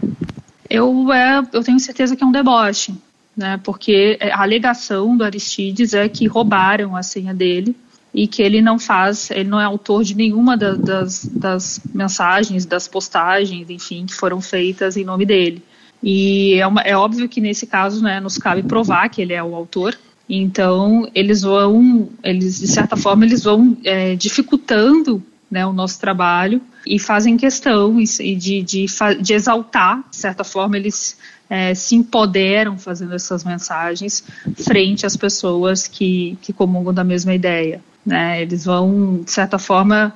Eu, 0.70 1.12
é, 1.12 1.42
eu 1.52 1.62
tenho 1.62 1.78
certeza 1.80 2.14
que 2.16 2.22
é 2.22 2.26
um 2.26 2.32
deboche, 2.32 2.94
né? 3.36 3.60
Porque 3.62 4.18
a 4.20 4.42
alegação 4.42 5.16
do 5.16 5.24
Aristides 5.24 5.92
é 5.92 6.08
que 6.08 6.26
roubaram 6.26 6.96
a 6.96 7.02
senha 7.02 7.34
dele 7.34 7.76
e 8.14 8.26
que 8.26 8.42
ele 8.42 8.60
não 8.60 8.78
faz, 8.78 9.30
ele 9.30 9.48
não 9.48 9.60
é 9.60 9.64
autor 9.64 10.04
de 10.04 10.14
nenhuma 10.14 10.56
da, 10.56 10.74
das, 10.74 11.24
das 11.24 11.80
mensagens, 11.94 12.66
das 12.66 12.86
postagens, 12.86 13.68
enfim, 13.70 14.06
que 14.06 14.14
foram 14.14 14.40
feitas 14.40 14.96
em 14.96 15.04
nome 15.04 15.24
dele. 15.24 15.62
E 16.02 16.54
é, 16.54 16.66
uma, 16.66 16.82
é 16.82 16.96
óbvio 16.96 17.28
que 17.28 17.40
nesse 17.40 17.66
caso, 17.66 18.02
né, 18.02 18.20
nos 18.20 18.36
cabe 18.36 18.62
provar 18.62 19.08
que 19.08 19.22
ele 19.22 19.32
é 19.32 19.42
o 19.42 19.54
autor, 19.54 19.96
então, 20.34 21.10
eles 21.14 21.42
vão, 21.42 22.08
eles 22.22 22.58
de 22.58 22.66
certa 22.66 22.96
forma, 22.96 23.26
eles 23.26 23.44
vão 23.44 23.76
é, 23.84 24.16
dificultando 24.16 25.22
né, 25.50 25.66
o 25.66 25.74
nosso 25.74 26.00
trabalho 26.00 26.62
e 26.86 26.98
fazem 26.98 27.36
questão 27.36 28.02
de, 28.02 28.62
de, 28.62 28.86
de 29.20 29.34
exaltar, 29.34 30.02
de 30.08 30.16
certa 30.16 30.42
forma, 30.42 30.78
eles 30.78 31.18
é, 31.50 31.74
se 31.74 31.94
empoderam 31.94 32.78
fazendo 32.78 33.14
essas 33.14 33.44
mensagens 33.44 34.24
frente 34.56 35.04
às 35.04 35.18
pessoas 35.18 35.86
que, 35.86 36.38
que 36.40 36.50
comungam 36.50 36.94
da 36.94 37.04
mesma 37.04 37.34
ideia. 37.34 37.82
Né? 38.04 38.40
Eles 38.40 38.64
vão, 38.64 39.20
de 39.22 39.30
certa 39.30 39.58
forma, 39.58 40.14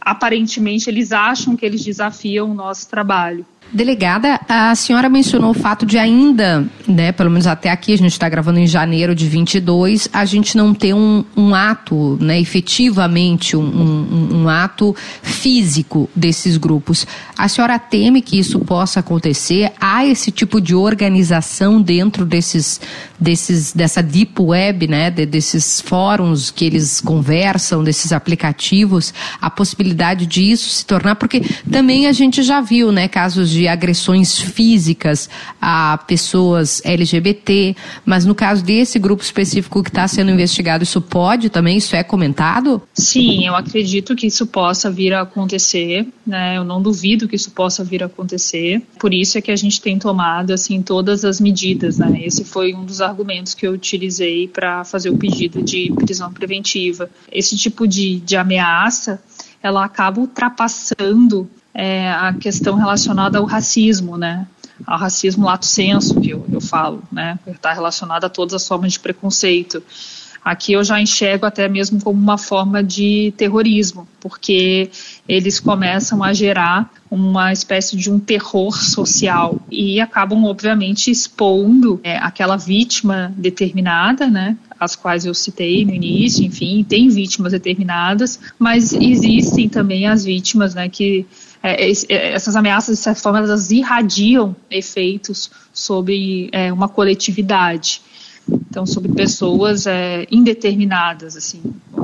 aparentemente, 0.00 0.88
eles 0.88 1.10
acham 1.10 1.56
que 1.56 1.66
eles 1.66 1.84
desafiam 1.84 2.52
o 2.52 2.54
nosso 2.54 2.88
trabalho. 2.88 3.44
Delegada, 3.72 4.40
a 4.48 4.74
senhora 4.76 5.08
mencionou 5.08 5.50
o 5.50 5.54
fato 5.54 5.84
de 5.84 5.98
ainda, 5.98 6.64
né, 6.86 7.10
pelo 7.10 7.28
menos 7.28 7.48
até 7.48 7.68
aqui, 7.68 7.92
a 7.92 7.98
gente 7.98 8.12
está 8.12 8.28
gravando 8.28 8.60
em 8.60 8.66
janeiro 8.66 9.12
de 9.12 9.28
22, 9.28 10.08
a 10.12 10.24
gente 10.24 10.56
não 10.56 10.72
ter 10.72 10.94
um, 10.94 11.24
um 11.36 11.52
ato, 11.52 12.16
né, 12.20 12.40
efetivamente, 12.40 13.56
um, 13.56 13.60
um, 13.60 14.42
um, 14.42 14.48
ato 14.48 14.94
físico 15.20 16.08
desses 16.14 16.56
grupos. 16.56 17.06
A 17.36 17.48
senhora 17.48 17.76
teme 17.76 18.22
que 18.22 18.38
isso 18.38 18.60
possa 18.60 19.00
acontecer? 19.00 19.72
Há 19.80 20.06
esse 20.06 20.30
tipo 20.30 20.60
de 20.60 20.74
organização 20.74 21.82
dentro 21.82 22.24
desses, 22.24 22.80
desses 23.18 23.72
dessa 23.72 24.00
deep 24.00 24.40
web, 24.40 24.86
né, 24.86 25.10
de, 25.10 25.26
desses 25.26 25.80
fóruns 25.80 26.52
que 26.52 26.64
eles 26.64 27.00
conversam, 27.00 27.82
desses 27.82 28.12
aplicativos, 28.12 29.12
a 29.40 29.50
possibilidade 29.50 30.24
disso 30.24 30.70
se 30.70 30.86
tornar, 30.86 31.16
porque 31.16 31.42
também 31.70 32.06
a 32.06 32.12
gente 32.12 32.44
já 32.44 32.60
viu, 32.60 32.92
né, 32.92 33.08
casos 33.08 33.55
de 33.56 33.66
agressões 33.68 34.38
físicas 34.38 35.28
a 35.60 35.98
pessoas 36.06 36.82
LGBT, 36.84 37.74
mas 38.04 38.24
no 38.24 38.34
caso 38.34 38.64
desse 38.64 38.98
grupo 38.98 39.22
específico 39.22 39.82
que 39.82 39.90
está 39.90 40.06
sendo 40.06 40.30
investigado, 40.30 40.84
isso 40.84 41.00
pode 41.00 41.50
também? 41.50 41.76
Isso 41.78 41.96
é 41.96 42.02
comentado? 42.02 42.82
Sim, 42.94 43.46
eu 43.46 43.54
acredito 43.54 44.14
que 44.14 44.26
isso 44.26 44.46
possa 44.46 44.90
vir 44.90 45.12
a 45.12 45.22
acontecer, 45.22 46.06
né? 46.26 46.56
Eu 46.56 46.64
não 46.64 46.80
duvido 46.80 47.28
que 47.28 47.36
isso 47.36 47.50
possa 47.50 47.82
vir 47.82 48.02
a 48.02 48.06
acontecer. 48.06 48.82
Por 48.98 49.12
isso 49.12 49.38
é 49.38 49.40
que 49.40 49.50
a 49.50 49.56
gente 49.56 49.80
tem 49.80 49.98
tomado 49.98 50.52
assim 50.52 50.82
todas 50.82 51.24
as 51.24 51.40
medidas, 51.40 51.98
né? 51.98 52.20
Esse 52.24 52.44
foi 52.44 52.74
um 52.74 52.84
dos 52.84 53.00
argumentos 53.00 53.54
que 53.54 53.66
eu 53.66 53.72
utilizei 53.72 54.48
para 54.48 54.84
fazer 54.84 55.10
o 55.10 55.16
pedido 55.16 55.62
de 55.62 55.92
prisão 55.96 56.32
preventiva. 56.32 57.08
Esse 57.30 57.56
tipo 57.56 57.86
de, 57.86 58.20
de 58.20 58.36
ameaça 58.36 59.20
ela 59.62 59.84
acaba 59.84 60.20
ultrapassando 60.20 61.48
é, 61.78 62.10
a 62.10 62.32
questão 62.32 62.74
relacionada 62.74 63.36
ao 63.36 63.44
racismo, 63.44 64.16
né? 64.16 64.46
Ao 64.86 64.98
racismo 64.98 65.44
lato 65.44 65.66
senso, 65.66 66.18
que 66.18 66.30
eu, 66.30 66.44
eu 66.50 66.60
falo, 66.60 67.02
né? 67.12 67.38
Está 67.46 67.72
relacionada 67.72 68.26
a 68.26 68.30
todas 68.30 68.54
as 68.54 68.66
formas 68.66 68.94
de 68.94 69.00
preconceito. 69.00 69.82
Aqui 70.46 70.74
eu 70.74 70.84
já 70.84 71.00
enxergo 71.00 71.44
até 71.44 71.68
mesmo 71.68 72.00
como 72.00 72.22
uma 72.22 72.38
forma 72.38 72.80
de 72.80 73.34
terrorismo, 73.36 74.06
porque 74.20 74.88
eles 75.28 75.58
começam 75.58 76.22
a 76.22 76.32
gerar 76.32 76.88
uma 77.10 77.52
espécie 77.52 77.96
de 77.96 78.08
um 78.08 78.20
terror 78.20 78.80
social 78.80 79.60
e 79.68 80.00
acabam, 80.00 80.44
obviamente, 80.44 81.10
expondo 81.10 82.00
é, 82.04 82.16
aquela 82.18 82.56
vítima 82.56 83.34
determinada, 83.36 84.28
né? 84.28 84.56
As 84.78 84.94
quais 84.94 85.26
eu 85.26 85.34
citei 85.34 85.84
no 85.84 85.92
início, 85.92 86.44
enfim, 86.44 86.86
tem 86.88 87.08
vítimas 87.08 87.50
determinadas, 87.50 88.38
mas 88.56 88.92
existem 88.92 89.68
também 89.68 90.06
as 90.06 90.24
vítimas, 90.24 90.76
né, 90.76 90.88
que 90.88 91.26
é, 91.60 91.90
é, 91.90 92.32
essas 92.32 92.54
ameaças, 92.54 92.98
de 92.98 93.02
certa 93.02 93.20
forma, 93.20 93.40
elas 93.40 93.72
irradiam 93.72 94.54
efeitos 94.70 95.50
sobre 95.72 96.48
é, 96.52 96.72
uma 96.72 96.88
coletividade. 96.88 98.00
Então, 98.48 98.86
sobre 98.86 99.10
pessoas 99.12 99.86
é, 99.86 100.26
indeterminadas, 100.30 101.36
assim, 101.36 101.62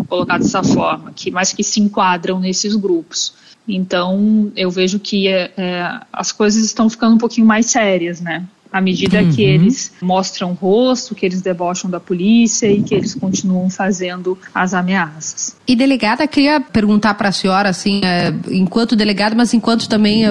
colocar 0.09 0.39
dessa 0.39 0.63
forma, 0.63 1.13
que, 1.15 1.31
mas 1.31 1.53
que 1.53 1.63
se 1.63 1.81
enquadram 1.81 2.41
nesses 2.41 2.75
grupos. 2.75 3.35
Então, 3.67 4.51
eu 4.57 4.71
vejo 4.71 4.99
que 4.99 5.29
é, 5.29 5.53
é, 5.57 6.01
as 6.13 6.33
coisas 6.33 6.65
estão 6.65 6.91
ficando 6.91 7.15
um 7.15 7.19
pouquinho 7.19 7.47
mais 7.47 7.67
sérias, 7.67 8.21
né? 8.21 8.47
à 8.73 8.81
medida 8.81 9.21
uhum. 9.21 9.31
que 9.31 9.43
eles 9.43 9.93
mostram 10.01 10.53
o 10.53 10.55
rosto, 10.55 11.15
que 11.15 11.27
eles 11.27 11.43
debocham 11.43 11.91
da 11.91 12.01
polícia 12.01 12.67
e 12.67 12.83
que 12.83 12.95
eles 12.95 13.15
continuam 13.15 13.69
fazendo 13.69 14.39
as 14.55 14.73
ameaças. 14.73 15.55
E 15.69 15.77
delegada, 15.77 16.27
queria 16.27 16.59
perguntar 16.59 17.15
para 17.15 17.29
a 17.29 17.33
senhora, 17.33 17.69
assim, 17.69 18.01
é, 18.03 18.33
enquanto 18.51 18.97
delegada, 18.97 19.35
mas 19.35 19.53
enquanto 19.53 19.89
também 19.89 20.25
é, 20.25 20.31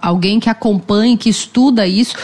alguém 0.00 0.40
que 0.40 0.48
acompanha, 0.48 1.16
que 1.16 1.28
estuda 1.28 1.86
isso, 1.86 2.16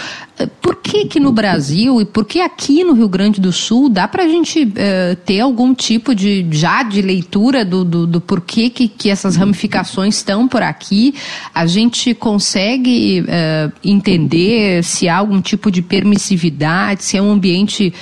por 0.62 0.76
que 0.88 1.04
que 1.04 1.20
no 1.20 1.30
Brasil 1.30 2.00
e 2.00 2.06
por 2.06 2.24
que 2.24 2.40
aqui 2.40 2.82
no 2.82 2.94
Rio 2.94 3.08
Grande 3.10 3.42
do 3.42 3.52
Sul 3.52 3.90
dá 3.90 4.08
para 4.08 4.24
a 4.24 4.28
gente 4.28 4.62
uh, 4.62 5.16
ter 5.26 5.40
algum 5.40 5.74
tipo 5.74 6.14
de 6.14 6.46
já 6.50 6.82
de 6.82 7.02
leitura 7.02 7.62
do, 7.62 7.84
do, 7.84 8.06
do 8.06 8.20
porquê 8.22 8.70
que, 8.70 8.88
que 8.88 9.10
essas 9.10 9.36
ramificações 9.36 10.16
estão 10.16 10.48
por 10.48 10.62
aqui? 10.62 11.14
A 11.54 11.66
gente 11.66 12.14
consegue 12.14 13.20
uh, 13.20 13.72
entender 13.84 14.82
se 14.82 15.10
há 15.10 15.18
algum 15.18 15.42
tipo 15.42 15.70
de 15.70 15.82
permissividade, 15.82 17.04
se 17.04 17.18
é 17.18 17.22
um 17.22 17.32
ambiente 17.32 17.92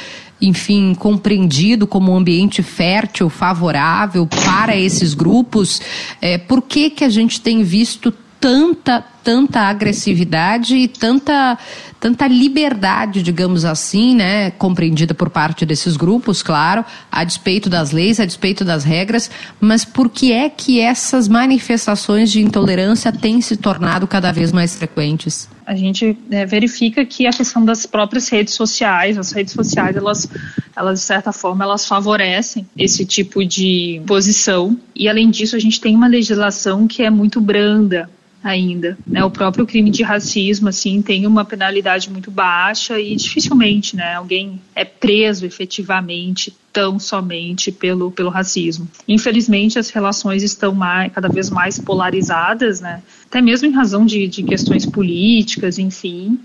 enfim, 0.40 0.94
compreendido 0.94 1.86
como 1.86 2.12
um 2.12 2.16
ambiente 2.16 2.62
fértil, 2.62 3.28
favorável 3.28 4.26
para 4.26 4.76
esses 4.76 5.14
grupos. 5.14 5.80
É, 6.20 6.38
por 6.38 6.62
que, 6.62 6.90
que 6.90 7.02
a 7.02 7.08
gente 7.08 7.40
tem 7.40 7.62
visto 7.62 8.12
tanta, 8.38 9.04
tanta 9.26 9.62
agressividade 9.62 10.76
e 10.76 10.86
tanta, 10.86 11.58
tanta 11.98 12.28
liberdade, 12.28 13.24
digamos 13.24 13.64
assim, 13.64 14.14
né, 14.14 14.52
compreendida 14.52 15.14
por 15.14 15.28
parte 15.28 15.66
desses 15.66 15.96
grupos, 15.96 16.44
claro, 16.44 16.84
a 17.10 17.24
despeito 17.24 17.68
das 17.68 17.90
leis, 17.90 18.20
a 18.20 18.24
despeito 18.24 18.64
das 18.64 18.84
regras, 18.84 19.28
mas 19.60 19.84
por 19.84 20.08
que 20.08 20.30
é 20.30 20.48
que 20.48 20.80
essas 20.80 21.26
manifestações 21.26 22.30
de 22.30 22.40
intolerância 22.40 23.10
têm 23.10 23.40
se 23.40 23.56
tornado 23.56 24.06
cada 24.06 24.30
vez 24.30 24.52
mais 24.52 24.76
frequentes? 24.76 25.48
A 25.66 25.74
gente 25.74 26.16
é, 26.30 26.46
verifica 26.46 27.04
que 27.04 27.26
a 27.26 27.32
questão 27.32 27.64
das 27.64 27.84
próprias 27.84 28.28
redes 28.28 28.54
sociais, 28.54 29.18
as 29.18 29.32
redes 29.32 29.52
sociais, 29.52 29.96
elas, 29.96 30.28
elas 30.76 31.00
de 31.00 31.04
certa 31.04 31.32
forma, 31.32 31.64
elas 31.64 31.84
favorecem 31.84 32.64
esse 32.78 33.04
tipo 33.04 33.44
de 33.44 34.00
posição. 34.06 34.78
E 34.94 35.08
além 35.08 35.28
disso, 35.28 35.56
a 35.56 35.58
gente 35.58 35.80
tem 35.80 35.96
uma 35.96 36.06
legislação 36.06 36.86
que 36.86 37.02
é 37.02 37.10
muito 37.10 37.40
branda, 37.40 38.08
ainda. 38.46 38.96
Né? 39.06 39.24
O 39.24 39.30
próprio 39.30 39.66
crime 39.66 39.90
de 39.90 40.02
racismo, 40.02 40.68
assim, 40.68 41.02
tem 41.02 41.26
uma 41.26 41.44
penalidade 41.44 42.10
muito 42.10 42.30
baixa 42.30 42.98
e 42.98 43.14
dificilmente, 43.16 43.96
né, 43.96 44.14
alguém 44.14 44.60
é 44.74 44.84
preso 44.84 45.44
efetivamente 45.44 46.54
tão 46.72 46.98
somente 46.98 47.72
pelo, 47.72 48.10
pelo 48.10 48.28
racismo. 48.28 48.86
Infelizmente, 49.08 49.78
as 49.78 49.88
relações 49.88 50.42
estão 50.42 50.74
mais, 50.74 51.10
cada 51.12 51.28
vez 51.28 51.48
mais 51.48 51.78
polarizadas, 51.78 52.82
né? 52.82 53.02
Até 53.26 53.40
mesmo 53.40 53.66
em 53.66 53.72
razão 53.72 54.04
de, 54.04 54.28
de 54.28 54.42
questões 54.42 54.84
políticas, 54.84 55.78
enfim 55.78 56.38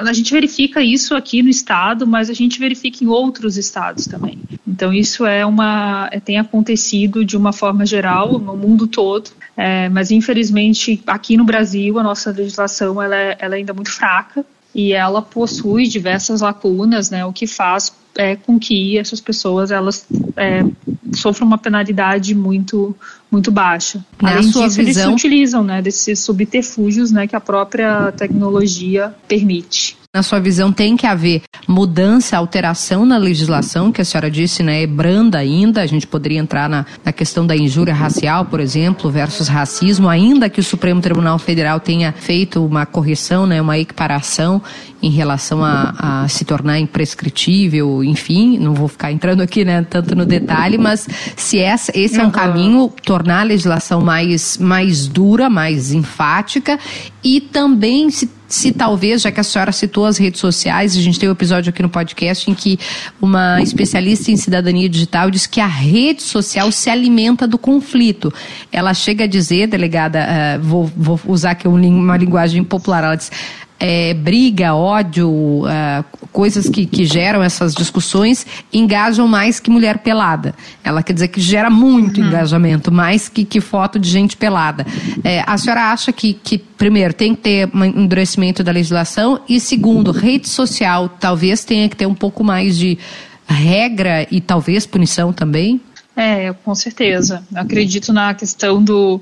a 0.00 0.12
gente 0.12 0.32
verifica 0.32 0.82
isso 0.82 1.14
aqui 1.14 1.42
no 1.42 1.48
estado, 1.48 2.06
mas 2.06 2.28
a 2.28 2.34
gente 2.34 2.58
verifica 2.58 3.04
em 3.04 3.06
outros 3.06 3.56
estados 3.56 4.06
também. 4.06 4.38
Então 4.66 4.92
isso 4.92 5.24
é 5.24 5.44
uma 5.44 6.08
é, 6.10 6.20
tem 6.20 6.38
acontecido 6.38 7.24
de 7.24 7.36
uma 7.36 7.52
forma 7.52 7.86
geral 7.86 8.38
no 8.38 8.56
mundo 8.56 8.86
todo. 8.86 9.30
É, 9.60 9.88
mas 9.88 10.12
infelizmente 10.12 11.02
aqui 11.04 11.36
no 11.36 11.42
Brasil 11.42 11.98
a 11.98 12.02
nossa 12.04 12.30
legislação 12.30 13.02
ela 13.02 13.16
é, 13.16 13.36
ela 13.40 13.56
é 13.56 13.58
ainda 13.58 13.74
muito 13.74 13.90
fraca 13.90 14.46
e 14.72 14.92
ela 14.92 15.20
possui 15.20 15.88
diversas 15.88 16.42
lacunas, 16.42 17.10
né, 17.10 17.24
o 17.24 17.32
que 17.32 17.44
faz 17.44 17.92
é, 18.16 18.36
com 18.36 18.56
que 18.56 18.96
essas 18.96 19.20
pessoas 19.20 19.72
elas 19.72 20.06
é, 20.36 20.64
sofra 21.12 21.44
uma 21.44 21.58
penalidade 21.58 22.36
muito 22.36 22.94
muito 23.28 23.50
baixa. 23.50 24.04
Na 24.22 24.30
Além 24.30 24.42
disso, 24.42 24.62
visão... 24.62 24.82
eles 24.82 24.96
se 24.96 25.06
utilizam 25.08 25.64
né, 25.64 25.82
desses 25.82 26.20
subterfúgios 26.20 27.10
né, 27.10 27.26
que 27.26 27.34
a 27.34 27.40
própria 27.40 28.12
tecnologia 28.12 29.12
permite. 29.26 29.97
Na 30.16 30.22
sua 30.22 30.40
visão, 30.40 30.72
tem 30.72 30.96
que 30.96 31.06
haver 31.06 31.42
mudança, 31.68 32.34
alteração 32.34 33.04
na 33.04 33.18
legislação, 33.18 33.92
que 33.92 34.00
a 34.00 34.04
senhora 34.06 34.30
disse, 34.30 34.62
né, 34.62 34.82
é 34.82 34.86
branda 34.86 35.36
ainda. 35.36 35.82
A 35.82 35.86
gente 35.86 36.06
poderia 36.06 36.38
entrar 36.38 36.66
na, 36.66 36.86
na 37.04 37.12
questão 37.12 37.46
da 37.46 37.54
injúria 37.54 37.92
racial, 37.92 38.46
por 38.46 38.58
exemplo, 38.58 39.10
versus 39.10 39.48
racismo, 39.48 40.08
ainda 40.08 40.48
que 40.48 40.60
o 40.60 40.64
Supremo 40.64 41.02
Tribunal 41.02 41.38
Federal 41.38 41.78
tenha 41.78 42.10
feito 42.10 42.64
uma 42.64 42.86
correção, 42.86 43.46
né, 43.46 43.60
uma 43.60 43.78
equiparação 43.78 44.62
em 45.02 45.10
relação 45.10 45.62
a, 45.62 46.22
a 46.22 46.28
se 46.28 46.42
tornar 46.42 46.78
imprescritível, 46.78 48.02
enfim, 48.02 48.58
não 48.58 48.72
vou 48.72 48.88
ficar 48.88 49.12
entrando 49.12 49.42
aqui, 49.42 49.62
né, 49.62 49.86
tanto 49.90 50.16
no 50.16 50.24
detalhe, 50.24 50.78
mas 50.78 51.06
se 51.36 51.58
essa, 51.58 51.92
esse 51.94 52.18
é 52.18 52.24
um 52.24 52.30
caminho, 52.30 52.90
tornar 53.04 53.40
a 53.40 53.44
legislação 53.44 54.00
mais, 54.00 54.56
mais 54.56 55.06
dura, 55.06 55.50
mais 55.50 55.92
enfática 55.92 56.78
e 57.22 57.42
também 57.42 58.08
se 58.10 58.37
se 58.48 58.72
talvez, 58.72 59.20
já 59.20 59.30
que 59.30 59.38
a 59.38 59.42
senhora 59.42 59.70
citou 59.70 60.06
as 60.06 60.16
redes 60.16 60.40
sociais, 60.40 60.96
a 60.96 61.00
gente 61.00 61.20
tem 61.20 61.28
um 61.28 61.32
episódio 61.32 61.68
aqui 61.68 61.82
no 61.82 61.90
podcast 61.90 62.50
em 62.50 62.54
que 62.54 62.78
uma 63.20 63.60
especialista 63.62 64.30
em 64.30 64.36
cidadania 64.36 64.88
digital 64.88 65.30
diz 65.30 65.46
que 65.46 65.60
a 65.60 65.66
rede 65.66 66.22
social 66.22 66.72
se 66.72 66.88
alimenta 66.88 67.46
do 67.46 67.58
conflito. 67.58 68.32
Ela 68.72 68.94
chega 68.94 69.24
a 69.24 69.26
dizer, 69.26 69.66
delegada, 69.66 70.26
uh, 70.26 70.62
vou, 70.62 70.90
vou, 70.96 71.20
usar 71.26 71.50
aqui 71.50 71.68
uma 71.68 72.16
linguagem 72.16 72.64
popular, 72.64 73.04
ela 73.04 73.16
diz, 73.16 73.30
é, 73.80 74.12
briga, 74.14 74.74
ódio, 74.74 75.30
uh, 75.30 76.04
coisas 76.32 76.68
que, 76.68 76.84
que 76.84 77.04
geram 77.04 77.42
essas 77.42 77.74
discussões 77.74 78.46
engajam 78.72 79.28
mais 79.28 79.60
que 79.60 79.70
mulher 79.70 79.98
pelada. 79.98 80.54
Ela 80.82 81.02
quer 81.02 81.12
dizer 81.12 81.28
que 81.28 81.40
gera 81.40 81.70
muito 81.70 82.20
uhum. 82.20 82.26
engajamento, 82.26 82.90
mais 82.90 83.28
que, 83.28 83.44
que 83.44 83.60
foto 83.60 83.98
de 83.98 84.08
gente 84.08 84.36
pelada. 84.36 84.86
É, 85.22 85.44
a 85.46 85.56
senhora 85.56 85.92
acha 85.92 86.12
que, 86.12 86.34
que, 86.34 86.58
primeiro, 86.58 87.14
tem 87.14 87.34
que 87.34 87.42
ter 87.42 87.70
um 87.72 87.84
endurecimento 87.84 88.64
da 88.64 88.72
legislação 88.72 89.40
e, 89.48 89.60
segundo, 89.60 90.10
rede 90.10 90.48
social 90.48 91.08
talvez 91.08 91.64
tenha 91.64 91.88
que 91.88 91.96
ter 91.96 92.06
um 92.06 92.14
pouco 92.14 92.42
mais 92.42 92.76
de 92.76 92.98
regra 93.46 94.26
e 94.30 94.40
talvez 94.40 94.86
punição 94.86 95.32
também? 95.32 95.80
É, 96.20 96.52
com 96.52 96.74
certeza. 96.74 97.44
Eu 97.54 97.60
acredito 97.60 98.12
na 98.12 98.34
questão 98.34 98.82
do, 98.82 99.20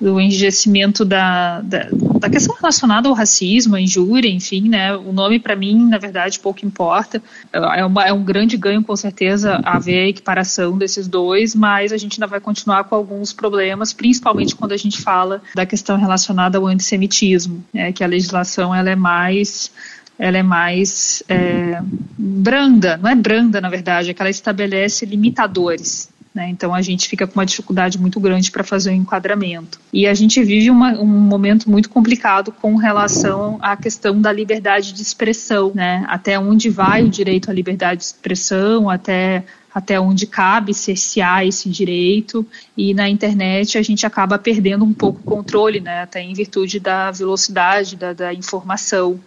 do 0.00 0.18
enrijecimento 0.18 1.04
da, 1.04 1.60
da, 1.60 1.88
da, 1.92 2.30
questão 2.30 2.56
relacionada 2.56 3.06
ao 3.06 3.14
racismo, 3.14 3.76
à 3.76 3.80
injúria, 3.82 4.30
enfim, 4.30 4.66
né? 4.66 4.96
O 4.96 5.12
nome, 5.12 5.38
para 5.38 5.54
mim, 5.54 5.86
na 5.86 5.98
verdade, 5.98 6.40
pouco 6.40 6.64
importa. 6.64 7.22
É, 7.52 7.84
uma, 7.84 8.02
é 8.02 8.14
um 8.14 8.24
grande 8.24 8.56
ganho, 8.56 8.82
com 8.82 8.96
certeza, 8.96 9.60
haver 9.62 10.06
a 10.06 10.08
equiparação 10.08 10.78
desses 10.78 11.06
dois, 11.06 11.54
mas 11.54 11.92
a 11.92 11.98
gente 11.98 12.14
ainda 12.14 12.26
vai 12.26 12.40
continuar 12.40 12.84
com 12.84 12.94
alguns 12.94 13.30
problemas, 13.30 13.92
principalmente 13.92 14.56
quando 14.56 14.72
a 14.72 14.78
gente 14.78 15.02
fala 15.02 15.42
da 15.54 15.66
questão 15.66 15.98
relacionada 15.98 16.56
ao 16.56 16.66
antissemitismo, 16.66 17.62
né? 17.74 17.92
que 17.92 18.02
a 18.02 18.06
legislação 18.06 18.74
ela 18.74 18.88
é 18.88 18.96
mais 18.96 19.70
ela 20.18 20.38
é 20.38 20.42
mais 20.42 21.22
é, 21.28 21.80
branda, 22.16 22.96
não 22.96 23.10
é 23.10 23.14
branda 23.14 23.60
na 23.60 23.68
verdade, 23.68 24.10
é 24.10 24.14
que 24.14 24.22
ela 24.22 24.30
estabelece 24.30 25.04
limitadores. 25.04 26.08
Né? 26.34 26.48
Então 26.50 26.74
a 26.74 26.82
gente 26.82 27.08
fica 27.08 27.26
com 27.26 27.34
uma 27.34 27.46
dificuldade 27.46 27.98
muito 27.98 28.20
grande 28.20 28.50
para 28.50 28.62
fazer 28.62 28.90
o 28.90 28.92
um 28.92 28.96
enquadramento. 28.96 29.80
E 29.92 30.06
a 30.06 30.14
gente 30.14 30.42
vive 30.42 30.70
uma, 30.70 30.92
um 30.92 31.06
momento 31.06 31.70
muito 31.70 31.88
complicado 31.88 32.52
com 32.52 32.76
relação 32.76 33.58
à 33.60 33.76
questão 33.76 34.20
da 34.20 34.32
liberdade 34.32 34.92
de 34.92 35.02
expressão, 35.02 35.72
né? 35.74 36.04
Até 36.08 36.38
onde 36.38 36.68
vai 36.68 37.02
o 37.02 37.08
direito 37.08 37.50
à 37.50 37.54
liberdade 37.54 38.00
de 38.00 38.06
expressão, 38.06 38.88
até 38.88 39.44
até 39.74 40.00
onde 40.00 40.26
cabe 40.26 40.74
cercear 40.74 41.46
esse 41.46 41.68
direito 41.68 42.44
e 42.76 42.92
na 42.94 43.08
internet 43.08 43.78
a 43.78 43.82
gente 43.82 44.04
acaba 44.06 44.38
perdendo 44.38 44.84
um 44.84 44.92
pouco 44.92 45.20
o 45.20 45.22
controle, 45.22 45.78
né, 45.78 46.02
até 46.02 46.20
em 46.20 46.32
virtude 46.32 46.80
da 46.80 47.10
velocidade 47.12 47.94
da, 47.94 48.12
da 48.12 48.34
informação. 48.34 49.20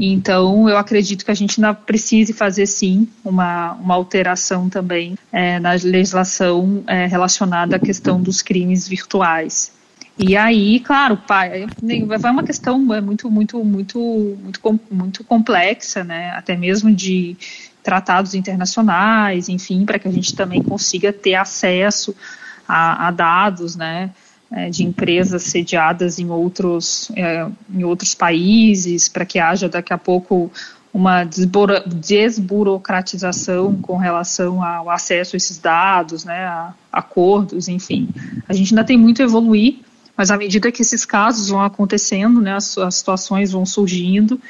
Então, 0.00 0.68
eu 0.68 0.76
acredito 0.76 1.24
que 1.24 1.30
a 1.30 1.34
gente 1.34 1.58
ainda 1.60 1.74
precise 1.74 2.32
fazer, 2.32 2.66
sim, 2.66 3.08
uma, 3.24 3.72
uma 3.74 3.94
alteração 3.94 4.68
também 4.68 5.16
é, 5.32 5.58
na 5.58 5.72
legislação 5.72 6.82
é, 6.86 7.06
relacionada 7.06 7.76
à 7.76 7.78
questão 7.78 8.20
dos 8.20 8.42
crimes 8.42 8.86
virtuais. 8.86 9.72
E 10.18 10.36
aí, 10.36 10.80
claro, 10.80 11.16
pai, 11.16 11.66
vai 12.06 12.30
uma 12.32 12.42
questão 12.42 12.92
é 12.92 13.00
muito, 13.00 13.30
muito, 13.30 13.64
muito, 13.64 14.36
muito, 14.42 14.80
muito 14.90 15.24
complexa, 15.24 16.02
né? 16.02 16.30
Até 16.30 16.56
mesmo 16.56 16.92
de 16.92 17.36
tratados 17.84 18.34
internacionais, 18.34 19.48
enfim, 19.48 19.84
para 19.84 19.98
que 19.98 20.08
a 20.08 20.10
gente 20.10 20.34
também 20.34 20.60
consiga 20.60 21.12
ter 21.12 21.36
acesso 21.36 22.14
a, 22.66 23.06
a 23.06 23.10
dados, 23.12 23.76
né? 23.76 24.10
É, 24.50 24.70
de 24.70 24.82
empresas 24.84 25.42
sediadas 25.42 26.18
em 26.18 26.30
outros, 26.30 27.12
é, 27.14 27.46
em 27.72 27.84
outros 27.84 28.14
países, 28.14 29.08
para 29.08 29.24
que 29.24 29.38
haja 29.38 29.68
daqui 29.68 29.92
a 29.92 29.98
pouco 29.98 30.50
uma 30.92 31.22
desburocratização 31.24 33.76
com 33.76 33.96
relação 33.96 34.64
ao 34.64 34.90
acesso 34.90 35.34
a 35.34 35.36
esses 35.36 35.58
dados, 35.58 36.24
né, 36.24 36.46
a 36.46 36.72
acordos, 36.90 37.68
enfim. 37.68 38.08
A 38.48 38.54
gente 38.54 38.72
ainda 38.72 38.84
tem 38.84 38.96
muito 38.96 39.20
a 39.20 39.24
evoluir, 39.24 39.80
mas 40.16 40.30
à 40.30 40.36
medida 40.36 40.70
que 40.72 40.82
esses 40.82 41.04
casos 41.04 41.50
vão 41.50 41.62
acontecendo, 41.62 42.40
né, 42.40 42.54
as, 42.54 42.78
as 42.78 42.94
situações 42.96 43.52
vão 43.52 43.66
surgindo, 43.66 44.40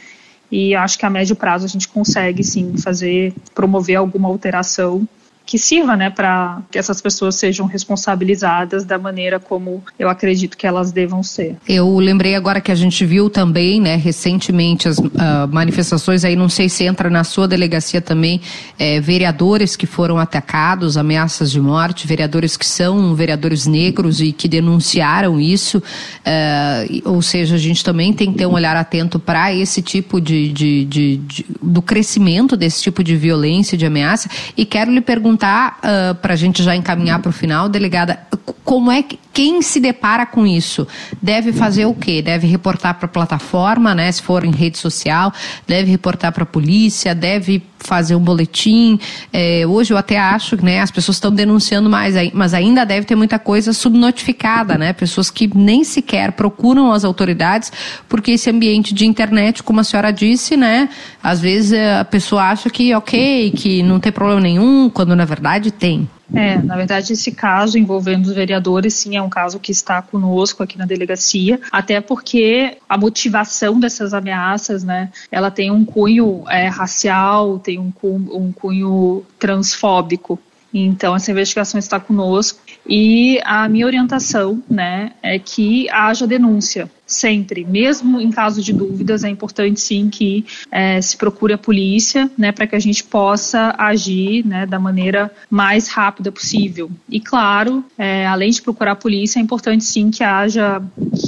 e 0.50 0.74
acho 0.74 0.98
que 0.98 1.04
a 1.04 1.10
médio 1.10 1.36
prazo 1.36 1.66
a 1.66 1.68
gente 1.68 1.86
consegue 1.88 2.42
sim 2.42 2.78
fazer, 2.78 3.34
promover 3.54 3.96
alguma 3.96 4.28
alteração 4.28 5.06
que 5.48 5.56
sirva, 5.56 5.96
né, 5.96 6.10
para 6.10 6.60
que 6.70 6.78
essas 6.78 7.00
pessoas 7.00 7.36
sejam 7.36 7.64
responsabilizadas 7.64 8.84
da 8.84 8.98
maneira 8.98 9.40
como 9.40 9.82
eu 9.98 10.10
acredito 10.10 10.58
que 10.58 10.66
elas 10.66 10.92
devam 10.92 11.22
ser. 11.22 11.56
Eu 11.66 11.98
lembrei 11.98 12.34
agora 12.34 12.60
que 12.60 12.70
a 12.70 12.74
gente 12.74 13.02
viu 13.06 13.30
também, 13.30 13.80
né, 13.80 13.96
recentemente 13.96 14.86
as 14.86 14.98
uh, 14.98 15.08
manifestações 15.50 16.22
aí, 16.22 16.36
não 16.36 16.50
sei 16.50 16.68
se 16.68 16.84
entra 16.84 17.08
na 17.08 17.24
sua 17.24 17.48
delegacia 17.48 18.02
também, 18.02 18.42
é, 18.78 19.00
vereadores 19.00 19.74
que 19.74 19.86
foram 19.86 20.18
atacados, 20.18 20.98
ameaças 20.98 21.50
de 21.50 21.58
morte, 21.58 22.06
vereadores 22.06 22.54
que 22.54 22.66
são 22.66 23.14
vereadores 23.14 23.66
negros 23.66 24.20
e 24.20 24.32
que 24.32 24.48
denunciaram 24.48 25.40
isso, 25.40 25.78
uh, 25.78 27.10
ou 27.10 27.22
seja, 27.22 27.54
a 27.54 27.58
gente 27.58 27.82
também 27.82 28.12
tem 28.12 28.32
que 28.32 28.36
ter 28.36 28.44
um 28.44 28.52
olhar 28.52 28.76
atento 28.76 29.18
para 29.18 29.50
esse 29.54 29.80
tipo 29.80 30.20
de, 30.20 30.52
de, 30.52 30.84
de, 30.84 31.16
de, 31.16 31.46
do 31.62 31.80
crescimento 31.80 32.54
desse 32.54 32.82
tipo 32.82 33.02
de 33.02 33.16
violência, 33.16 33.78
de 33.78 33.86
ameaça, 33.86 34.28
e 34.54 34.66
quero 34.66 34.92
lhe 34.92 35.00
perguntar 35.00 35.37
perguntar, 35.38 35.78
uh, 35.78 36.14
para 36.16 36.34
a 36.34 36.36
gente 36.36 36.62
já 36.62 36.74
encaminhar 36.74 37.20
para 37.20 37.30
o 37.30 37.32
final, 37.32 37.68
delegada, 37.68 38.18
como 38.64 38.90
é 38.90 39.02
que 39.02 39.18
quem 39.32 39.62
se 39.62 39.78
depara 39.78 40.26
com 40.26 40.44
isso 40.44 40.86
deve 41.22 41.52
fazer 41.52 41.86
o 41.86 41.94
quê? 41.94 42.20
Deve 42.20 42.46
reportar 42.48 42.94
para 42.94 43.06
a 43.06 43.08
plataforma, 43.08 43.94
né? 43.94 44.10
Se 44.10 44.20
for 44.20 44.44
em 44.44 44.50
rede 44.50 44.76
social, 44.76 45.32
deve 45.64 45.90
reportar 45.90 46.32
para 46.32 46.42
a 46.42 46.46
polícia, 46.46 47.14
deve 47.14 47.62
fazer 47.78 48.16
um 48.16 48.20
boletim. 48.20 48.98
É, 49.32 49.64
hoje 49.64 49.92
eu 49.92 49.96
até 49.96 50.18
acho 50.18 50.56
que 50.56 50.64
né, 50.64 50.80
as 50.80 50.90
pessoas 50.90 51.18
estão 51.18 51.32
denunciando 51.32 51.88
mais, 51.88 52.14
mas 52.34 52.52
ainda 52.52 52.84
deve 52.84 53.06
ter 53.06 53.14
muita 53.14 53.38
coisa 53.38 53.72
subnotificada, 53.72 54.76
né? 54.76 54.92
Pessoas 54.92 55.30
que 55.30 55.48
nem 55.56 55.84
sequer 55.84 56.32
procuram 56.32 56.92
as 56.92 57.04
autoridades, 57.04 57.72
porque 58.08 58.32
esse 58.32 58.50
ambiente 58.50 58.92
de 58.92 59.06
internet, 59.06 59.62
como 59.62 59.78
a 59.78 59.84
senhora 59.84 60.12
disse, 60.12 60.56
né? 60.56 60.88
Às 61.22 61.40
vezes 61.40 61.72
a 61.72 62.04
pessoa 62.04 62.42
acha 62.50 62.68
que 62.68 62.92
ok, 62.92 63.52
que 63.52 63.84
não 63.84 64.00
tem 64.00 64.10
problema 64.10 64.40
nenhum, 64.40 64.90
quando 64.90 65.14
na 65.14 65.24
verdade 65.28 65.70
tem. 65.70 66.08
É, 66.34 66.58
na 66.58 66.76
verdade, 66.76 67.12
esse 67.12 67.32
caso 67.32 67.78
envolvendo 67.78 68.26
os 68.26 68.34
vereadores, 68.34 68.94
sim, 68.94 69.16
é 69.16 69.22
um 69.22 69.30
caso 69.30 69.58
que 69.58 69.72
está 69.72 70.02
conosco 70.02 70.62
aqui 70.62 70.76
na 70.76 70.84
delegacia, 70.84 71.60
até 71.70 72.00
porque 72.00 72.76
a 72.88 72.98
motivação 72.98 73.78
dessas 73.78 74.12
ameaças, 74.12 74.82
né, 74.84 75.10
ela 75.30 75.50
tem 75.50 75.70
um 75.70 75.84
cunho 75.84 76.44
é, 76.48 76.68
racial, 76.68 77.58
tem 77.58 77.78
um 77.78 77.90
cunho, 77.90 78.36
um 78.36 78.52
cunho 78.52 79.24
transfóbico. 79.38 80.38
Então, 80.72 81.16
essa 81.16 81.30
investigação 81.30 81.78
está 81.78 81.98
conosco 81.98 82.60
e 82.88 83.40
a 83.44 83.68
minha 83.68 83.86
orientação, 83.86 84.62
né, 84.68 85.12
é 85.22 85.38
que 85.38 85.88
haja 85.90 86.26
denúncia 86.26 86.90
sempre, 87.08 87.64
mesmo 87.64 88.20
em 88.20 88.30
caso 88.30 88.62
de 88.62 88.70
dúvidas, 88.70 89.24
é 89.24 89.30
importante 89.30 89.80
sim 89.80 90.10
que 90.10 90.44
é, 90.70 91.00
se 91.00 91.16
procure 91.16 91.54
a 91.54 91.58
polícia, 91.58 92.30
né, 92.36 92.52
para 92.52 92.66
que 92.66 92.76
a 92.76 92.78
gente 92.78 93.02
possa 93.02 93.74
agir, 93.78 94.46
né, 94.46 94.66
da 94.66 94.78
maneira 94.78 95.32
mais 95.48 95.88
rápida 95.88 96.30
possível. 96.30 96.90
E 97.08 97.18
claro, 97.18 97.82
é, 97.96 98.26
além 98.26 98.50
de 98.50 98.60
procurar 98.60 98.92
a 98.92 98.96
polícia, 98.96 99.38
é 99.38 99.42
importante 99.42 99.84
sim 99.84 100.10
que 100.10 100.22
haja, 100.22 100.82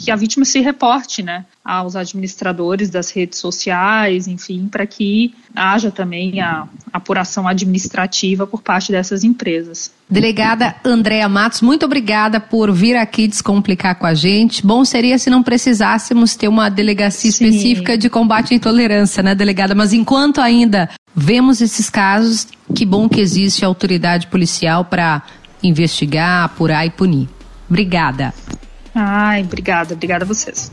que 0.04 0.10
a 0.10 0.16
vítima 0.16 0.44
se 0.44 0.60
reporte, 0.60 1.22
né, 1.22 1.44
aos 1.64 1.94
administradores 1.94 2.88
das 2.88 3.10
redes 3.10 3.38
sociais, 3.38 4.26
enfim, 4.26 4.66
para 4.66 4.86
que 4.86 5.34
haja 5.54 5.90
também 5.90 6.40
a 6.40 6.66
apuração 6.92 7.46
administrativa 7.46 8.46
por 8.46 8.62
parte 8.62 8.90
dessas 8.90 9.24
empresas. 9.24 9.92
Delegada 10.08 10.74
Andréa 10.84 11.28
Matos, 11.28 11.60
muito 11.60 11.84
obrigada 11.84 12.40
por 12.40 12.72
vir 12.72 12.96
aqui 12.96 13.28
descomplicar 13.28 13.96
com 13.96 14.06
a 14.06 14.14
gente. 14.14 14.66
Bom 14.66 14.84
seria 14.84 15.18
se 15.18 15.30
não 15.30 15.42
precisássemos 15.42 16.34
ter 16.34 16.48
uma 16.48 16.68
delegacia 16.68 17.30
Sim. 17.30 17.46
específica 17.46 17.96
de 17.96 18.08
combate 18.08 18.54
à 18.54 18.56
intolerância, 18.56 19.22
né, 19.22 19.34
delegada? 19.34 19.74
Mas 19.74 19.92
enquanto 19.92 20.40
ainda 20.40 20.88
vemos 21.14 21.60
esses 21.60 21.90
casos, 21.90 22.46
que 22.74 22.86
bom 22.86 23.08
que 23.08 23.20
existe 23.20 23.64
autoridade 23.64 24.26
policial 24.28 24.84
para 24.84 25.22
investigar, 25.62 26.44
apurar 26.44 26.86
e 26.86 26.90
punir. 26.90 27.28
Obrigada. 27.68 28.34
Ai, 28.94 29.42
obrigada, 29.42 29.94
obrigada 29.94 30.24
a 30.24 30.28
vocês. 30.28 30.70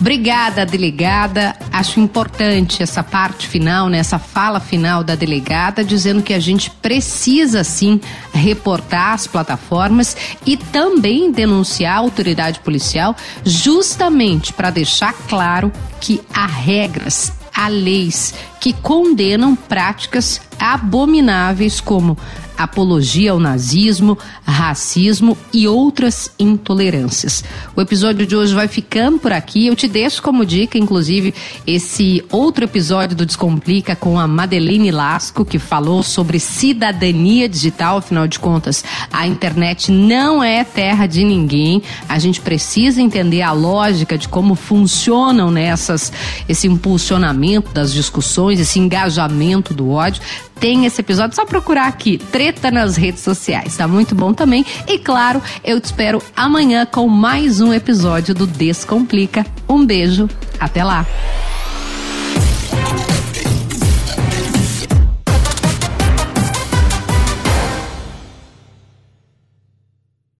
Obrigada, 0.00 0.66
delegada. 0.66 1.54
Acho 1.72 2.00
importante 2.00 2.82
essa 2.82 3.02
parte 3.02 3.46
final, 3.46 3.88
né, 3.88 3.98
essa 3.98 4.18
fala 4.18 4.58
final 4.58 5.04
da 5.04 5.14
delegada, 5.14 5.84
dizendo 5.84 6.22
que 6.22 6.34
a 6.34 6.40
gente 6.40 6.68
precisa 6.70 7.62
sim 7.62 8.00
reportar 8.32 9.12
as 9.12 9.26
plataformas 9.26 10.16
e 10.44 10.56
também 10.56 11.30
denunciar 11.30 11.96
a 11.96 12.00
autoridade 12.00 12.58
policial, 12.60 13.14
justamente 13.44 14.52
para 14.52 14.70
deixar 14.70 15.14
claro 15.28 15.72
que 16.00 16.20
há 16.34 16.46
regras, 16.46 17.32
há 17.54 17.68
leis 17.68 18.34
que 18.60 18.72
condenam 18.72 19.54
práticas 19.54 20.40
abomináveis 20.58 21.80
como 21.80 22.18
apologia 22.56 23.32
ao 23.32 23.40
nazismo, 23.40 24.18
racismo 24.44 25.36
e 25.52 25.66
outras 25.66 26.30
intolerâncias. 26.38 27.44
O 27.74 27.80
episódio 27.80 28.26
de 28.26 28.36
hoje 28.36 28.54
vai 28.54 28.68
ficando 28.68 29.18
por 29.18 29.32
aqui. 29.32 29.66
Eu 29.66 29.76
te 29.76 29.88
deixo 29.88 30.22
como 30.22 30.46
dica, 30.46 30.78
inclusive, 30.78 31.34
esse 31.66 32.24
outro 32.30 32.64
episódio 32.64 33.16
do 33.16 33.26
Descomplica 33.26 33.96
com 33.96 34.18
a 34.18 34.26
Madeleine 34.26 34.90
Lasco, 34.90 35.44
que 35.44 35.58
falou 35.58 36.02
sobre 36.02 36.38
cidadania 36.38 37.48
digital. 37.48 37.98
Afinal 37.98 38.26
de 38.26 38.38
contas, 38.38 38.84
a 39.12 39.26
internet 39.26 39.90
não 39.90 40.42
é 40.42 40.64
terra 40.64 41.06
de 41.06 41.24
ninguém. 41.24 41.82
A 42.08 42.18
gente 42.18 42.40
precisa 42.40 43.02
entender 43.02 43.42
a 43.42 43.52
lógica 43.52 44.16
de 44.16 44.28
como 44.28 44.54
funcionam 44.54 45.50
nessas, 45.50 46.12
esse 46.48 46.66
impulsionamento 46.66 47.72
das 47.72 47.92
discussões, 47.92 48.60
esse 48.60 48.78
engajamento 48.78 49.74
do 49.74 49.90
ódio 49.90 50.22
tem 50.58 50.86
esse 50.86 51.00
episódio, 51.00 51.36
só 51.36 51.44
procurar 51.44 51.86
aqui, 51.86 52.18
Treta 52.18 52.70
nas 52.70 52.96
redes 52.96 53.22
sociais. 53.22 53.76
Tá 53.76 53.86
muito 53.86 54.14
bom 54.14 54.32
também. 54.32 54.64
E 54.86 54.98
claro, 54.98 55.42
eu 55.62 55.80
te 55.80 55.84
espero 55.84 56.22
amanhã 56.36 56.86
com 56.86 57.08
mais 57.08 57.60
um 57.60 57.72
episódio 57.72 58.34
do 58.34 58.46
Descomplica. 58.46 59.44
Um 59.68 59.84
beijo, 59.84 60.28
até 60.58 60.82
lá. 60.84 61.06